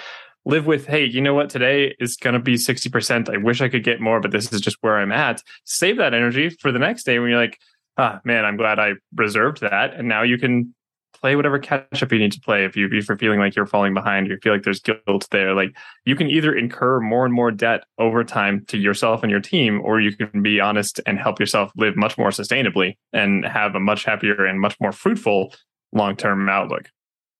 live 0.45 0.67
with, 0.67 0.87
hey, 0.87 1.05
you 1.05 1.21
know 1.21 1.35
what, 1.35 1.51
today 1.51 1.95
is 2.01 2.17
going 2.17 2.35
to 2.35 2.41
be 2.41 2.55
60%. 2.55 3.29
I 3.29 3.37
wish 3.37 3.61
I 3.61 3.69
could 3.69 3.85
get 3.85 4.01
more, 4.01 4.21
but 4.21 4.31
this 4.31 4.53
is 4.53 4.61
just 4.61 4.79
where 4.81 4.99
I'm 4.99 5.13
at. 5.13 5.43
Save 5.65 5.99
that 5.99 6.15
energy 6.15 6.49
for 6.49 6.73
the 6.73 6.79
next 6.79 7.05
day 7.05 7.19
when 7.19 7.31
you're 7.31 7.41
like, 7.41 7.59
ah, 7.99 8.21
man, 8.25 8.45
I'm 8.45 8.57
glad 8.57 8.79
I 8.79 8.93
reserved 9.15 9.61
that. 9.61 9.95
And 9.95 10.09
now 10.09 10.23
you 10.23 10.39
can 10.39 10.75
play 11.21 11.37
whatever 11.37 11.59
catch 11.59 12.03
up 12.03 12.13
you 12.13 12.19
need 12.19 12.33
to 12.33 12.41
play 12.41 12.65
if 12.65 12.77
you 12.77 12.89
if 12.93 13.09
you're 13.09 13.19
feeling 13.19 13.39
like 13.39 13.55
you're 13.55 13.67
falling 13.67 13.95
behind 13.95 14.27
you 14.27 14.37
feel 14.43 14.53
like 14.53 14.63
there's 14.63 14.81
guilt 14.81 15.27
there 15.31 15.55
like 15.55 15.77
you 16.05 16.15
can 16.15 16.29
either 16.29 16.55
incur 16.55 17.01
more 17.01 17.25
and 17.25 17.35
more 17.35 17.51
debt 17.51 17.85
over 17.99 18.25
time 18.25 18.65
to 18.67 18.79
yourself 18.79 19.23
and 19.23 19.31
your 19.31 19.41
team 19.41 19.81
or 19.85 20.01
you 20.01 20.15
can 20.17 20.43
be 20.43 20.61
honest 20.61 21.01
and 21.07 21.19
help 21.19 21.41
yourself 21.41 21.73
live 21.77 21.97
much 21.97 22.17
more 22.19 22.31
sustainably 22.31 22.97
and 23.13 23.45
have 23.45 23.75
a 23.75 23.81
much 23.81 24.05
happier 24.05 24.45
and 24.45 24.61
much 24.61 24.77
more 24.81 24.93
fruitful 24.93 25.55
long-term 25.93 26.49
outlook. 26.49 26.89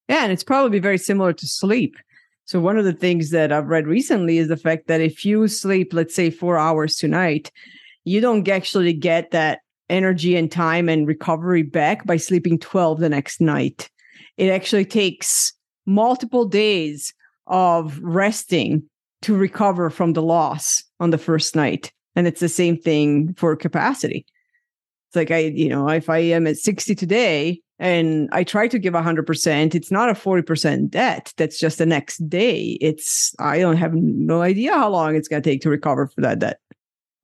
Yeah 0.09 0.23
and 0.23 0.33
it's 0.33 0.45
probably 0.45 0.79
very 0.79 0.99
similar 0.99 1.33
to 1.33 1.47
sleep. 1.47 1.97
So 2.47 2.61
one 2.61 2.79
of 2.79 2.85
the 2.85 2.95
things 2.95 3.31
that 3.31 3.53
i've 3.53 3.69
read 3.69 3.87
recently 3.87 4.39
is 4.39 4.49
the 4.49 4.57
fact 4.57 4.89
that 4.89 5.01
if 5.01 5.25
you 5.25 5.49
sleep 5.49 5.93
let's 5.93 6.15
say 6.15 6.31
four 6.31 6.59
hours 6.59 6.97
tonight 6.97 7.53
you 8.05 8.23
don't 8.23 8.49
actually 8.49 8.95
get 8.95 9.33
that 9.33 9.61
energy 9.91 10.37
and 10.37 10.51
time 10.51 10.89
and 10.89 11.07
recovery 11.07 11.63
back 11.63 12.07
by 12.07 12.17
sleeping 12.17 12.59
12 12.59 13.01
the 13.01 13.09
next 13.09 13.41
night. 13.41 13.91
It 14.37 14.51
actually 14.51 14.85
takes 14.85 15.53
multiple 15.87 16.45
days 16.45 17.15
of 17.47 17.99
resting 18.03 18.83
to 19.23 19.35
recover 19.35 19.91
from 19.91 20.13
the 20.13 20.23
loss 20.23 20.85
on 21.01 21.11
the 21.11 21.19
first 21.19 21.57
night. 21.57 21.93
And 22.15 22.27
it's 22.27 22.41
the 22.41 22.49
same 22.49 22.77
thing 22.77 23.35
for 23.35 23.57
capacity. 23.57 24.27
It's 25.09 25.17
like 25.17 25.31
I, 25.31 25.39
you 25.39 25.69
know, 25.69 25.89
if 25.89 26.11
I 26.11 26.19
am 26.19 26.47
at 26.47 26.59
60 26.59 26.95
today 26.95 27.61
and 27.79 28.29
I 28.33 28.45
try 28.45 28.69
to 28.69 28.79
give 28.79 28.95
100%, 28.95 29.75
it's 29.75 29.91
not 29.91 30.11
a 30.11 30.15
40% 30.15 30.91
debt. 30.91 31.33
That's 31.37 31.59
just 31.59 31.79
the 31.79 31.87
next 31.87 32.29
day. 32.29 32.77
It's, 32.81 33.35
I 33.39 33.59
don't 33.59 33.77
have 33.77 33.95
no 33.95 34.43
idea 34.43 34.75
how 34.75 34.91
long 34.91 35.17
it's 35.17 35.29
going 35.29 35.43
to 35.43 35.51
take 35.51 35.63
to 35.63 35.71
recover 35.71 36.09
for 36.09 36.21
that 36.21 36.41
debt. 36.41 36.61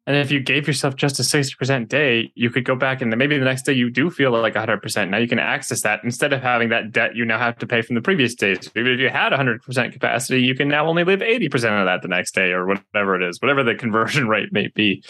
And 0.07 0.17
if 0.17 0.31
you 0.31 0.41
gave 0.41 0.67
yourself 0.67 0.97
just 0.97 1.19
a 1.19 1.23
60% 1.23 1.89
day, 1.89 2.31
you 2.35 2.51
could 2.51 2.65
go 2.65 2.77
back 2.77 3.01
and 3.01 3.17
maybe 3.17 3.39
the 3.39 3.45
next 3.45 3.63
day 3.63 3.73
you 3.73 3.91
do 3.91 4.11
feel 4.11 4.33
like 4.33 4.55
100%. 4.55 5.09
Now 5.09 5.17
you 5.17 5.27
can 5.27 5.39
access 5.39 5.81
that 5.81 6.05
instead 6.05 6.35
of 6.35 6.43
having 6.43 6.69
that 6.69 6.93
debt 6.93 7.17
you 7.17 7.25
now 7.25 7.39
have 7.39 7.57
to 7.59 7.67
pay 7.67 7.81
from 7.81 7.95
the 7.95 8.03
previous 8.03 8.35
days. 8.35 8.71
Even 8.77 8.93
if 8.93 9.01
you 9.01 9.09
had 9.09 9.33
100% 9.33 9.93
capacity, 9.93 10.43
you 10.43 10.55
can 10.55 10.69
now 10.69 10.87
only 10.87 11.05
live 11.05 11.21
80% 11.21 11.55
of 11.55 11.87
that 11.87 12.03
the 12.03 12.09
next 12.09 12.35
day 12.35 12.51
or 12.51 12.67
whatever 12.67 13.17
it 13.17 13.27
is, 13.27 13.41
whatever 13.41 13.63
the 13.63 13.75
conversion 13.85 14.29
rate 14.29 14.53
may 14.53 14.69
be. 14.69 15.03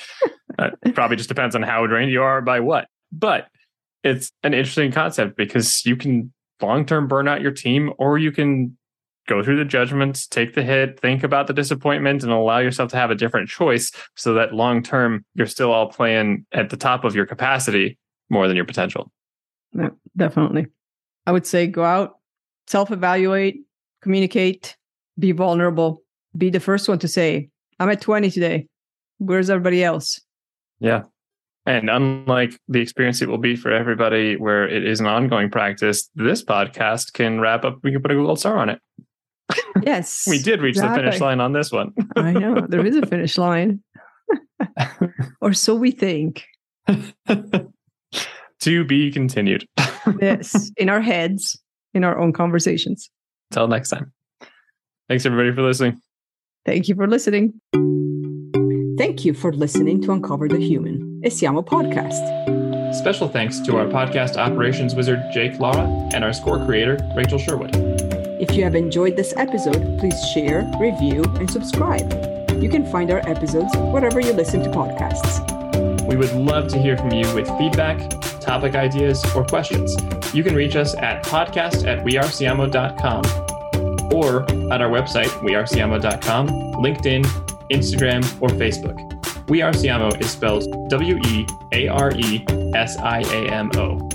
uh, 0.59 0.70
probably 0.94 1.16
just 1.16 1.28
depends 1.28 1.57
on 1.57 1.62
how 1.62 1.85
drained 1.87 2.12
you 2.12 2.22
are 2.22 2.40
by 2.40 2.61
what. 2.61 2.87
But 3.11 3.48
it's 4.04 4.30
an 4.44 4.54
interesting 4.54 4.92
concept 4.92 5.37
because 5.37 5.85
you 5.85 5.96
can 5.96 6.33
long 6.62 6.87
term 6.87 7.09
burn 7.09 7.26
out 7.26 7.40
your 7.40 7.50
team 7.50 7.92
or 7.98 8.16
you 8.16 8.30
can 8.30 8.76
go 9.26 9.42
through 9.42 9.56
the 9.56 9.64
judgments, 9.64 10.26
take 10.26 10.54
the 10.54 10.62
hit, 10.62 11.00
think 11.00 11.22
about 11.22 11.46
the 11.46 11.52
disappointment, 11.52 12.22
and 12.22 12.32
allow 12.32 12.58
yourself 12.58 12.90
to 12.90 12.96
have 12.96 13.10
a 13.10 13.14
different 13.14 13.48
choice 13.48 13.90
so 14.16 14.34
that 14.34 14.54
long 14.54 14.82
term 14.82 15.24
you're 15.34 15.46
still 15.46 15.72
all 15.72 15.88
playing 15.88 16.46
at 16.52 16.70
the 16.70 16.76
top 16.76 17.04
of 17.04 17.14
your 17.14 17.26
capacity 17.26 17.98
more 18.30 18.48
than 18.48 18.56
your 18.56 18.64
potential. 18.64 19.10
Yeah, 19.72 19.90
definitely. 20.16 20.66
I 21.26 21.32
would 21.32 21.46
say 21.46 21.66
go 21.66 21.84
out, 21.84 22.18
self 22.66 22.90
evaluate, 22.90 23.62
communicate, 24.02 24.76
be 25.18 25.32
vulnerable, 25.32 26.02
be 26.37 26.50
the 26.50 26.60
first 26.60 26.88
one 26.88 26.98
to 27.00 27.08
say, 27.08 27.48
I'm 27.78 27.90
at 27.90 28.00
20 28.00 28.30
today. 28.30 28.68
Where's 29.18 29.50
everybody 29.50 29.82
else? 29.82 30.20
Yeah. 30.80 31.04
And 31.66 31.88
unlike 31.88 32.58
the 32.68 32.80
experience 32.80 33.22
it 33.22 33.28
will 33.28 33.38
be 33.38 33.56
for 33.56 33.70
everybody 33.70 34.37
where 34.37 34.68
it 34.68 34.87
is 34.87 35.00
an 35.00 35.06
ongoing 35.06 35.50
practice, 35.50 36.10
this 36.14 36.44
podcast 36.44 37.14
can 37.14 37.40
wrap 37.40 37.64
up. 37.64 37.78
We 37.82 37.92
can 37.92 38.02
put 38.02 38.10
a 38.10 38.14
gold 38.14 38.38
star 38.38 38.58
on 38.58 38.68
it. 38.68 38.80
Yes. 39.83 40.24
we 40.28 40.38
did 40.38 40.62
reach 40.62 40.76
exactly. 40.76 41.04
the 41.04 41.11
finish 41.11 41.20
line 41.20 41.40
on 41.40 41.52
this 41.52 41.70
one. 41.70 41.92
I 42.16 42.33
know. 42.33 42.66
There 42.66 42.85
is 42.85 42.96
a 42.96 43.07
finish 43.07 43.37
line. 43.37 43.83
or 45.40 45.52
so 45.52 45.74
we 45.74 45.90
think. 45.90 46.44
to 48.61 48.85
be 48.85 49.11
continued. 49.11 49.66
yes. 50.20 50.70
In 50.76 50.88
our 50.88 51.00
heads, 51.00 51.61
in 51.92 52.04
our 52.04 52.18
own 52.18 52.33
conversations. 52.33 53.11
Until 53.50 53.68
next 53.68 53.90
time. 53.90 54.12
Thanks, 55.09 55.26
everybody, 55.26 55.54
for 55.54 55.62
listening. 55.62 56.00
Thank 56.64 56.88
you 56.88 56.94
for 56.94 57.07
listening. 57.07 57.61
Thank 58.96 59.24
you 59.24 59.35
for 59.35 59.52
listening 59.52 60.00
to 60.02 60.12
Uncover 60.12 60.48
the 60.48 60.59
Human, 60.59 61.20
a 61.24 61.28
Siamo 61.28 61.64
podcast. 61.64 62.94
Special 62.94 63.28
thanks 63.28 63.59
to 63.61 63.76
our 63.76 63.87
podcast 63.87 64.37
operations 64.37 64.94
wizard, 64.94 65.20
Jake 65.33 65.59
Lara, 65.59 65.85
and 66.14 66.24
our 66.24 66.33
score 66.33 66.64
creator, 66.64 66.96
Rachel 67.16 67.38
Sherwood. 67.38 67.93
If 68.40 68.57
you 68.57 68.64
have 68.64 68.75
enjoyed 68.75 69.14
this 69.14 69.33
episode, 69.37 69.99
please 70.01 70.20
share, 70.31 70.68
review, 70.81 71.23
and 71.38 71.49
subscribe. 71.49 72.11
You 72.61 72.68
can 72.68 72.85
find 72.90 73.12
our 73.12 73.20
episodes 73.29 73.73
wherever 73.77 74.18
you 74.20 74.33
listen 74.33 74.61
to 74.64 74.70
podcasts. 74.70 75.40
We 76.05 76.16
would 76.16 76.33
love 76.33 76.66
to 76.68 76.79
hear 76.83 76.97
from 76.97 77.12
you 77.12 77.33
with 77.33 77.49
feedback, 77.59 77.99
topic 78.40 78.75
ideas, 78.75 79.25
or 79.37 79.44
questions. 79.44 79.97
You 80.35 80.42
can 80.42 80.57
reach 80.57 80.75
us 80.75 80.97
at 80.97 81.23
podcast 81.25 81.87
at 81.87 82.05
wearesiamo.com 82.05 83.23
or 84.12 84.42
at 84.73 84.83
our 84.83 84.90
website, 84.90 85.31
wearesiamo.com, 85.42 86.49
LinkedIn, 86.49 87.25
Instagram, 87.70 88.42
or 88.42 88.49
Facebook. 88.49 89.49
We 89.49 89.62
Are 89.62 89.73
Siamo 89.73 90.20
is 90.20 90.31
spelled 90.31 90.88
W 90.88 91.20
E 91.25 91.47
A 91.73 91.87
R 91.87 92.11
E 92.16 92.44
S 92.75 92.97
I 92.97 93.20
A 93.20 93.49
M 93.49 93.70
O. 93.77 94.09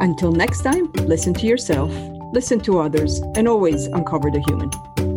Until 0.00 0.30
next 0.30 0.62
time, 0.62 0.92
listen 0.92 1.34
to 1.34 1.46
yourself 1.46 1.90
listen 2.32 2.60
to 2.60 2.78
others, 2.78 3.20
and 3.36 3.48
always 3.48 3.86
uncover 3.86 4.30
the 4.30 4.40
human. 4.46 5.07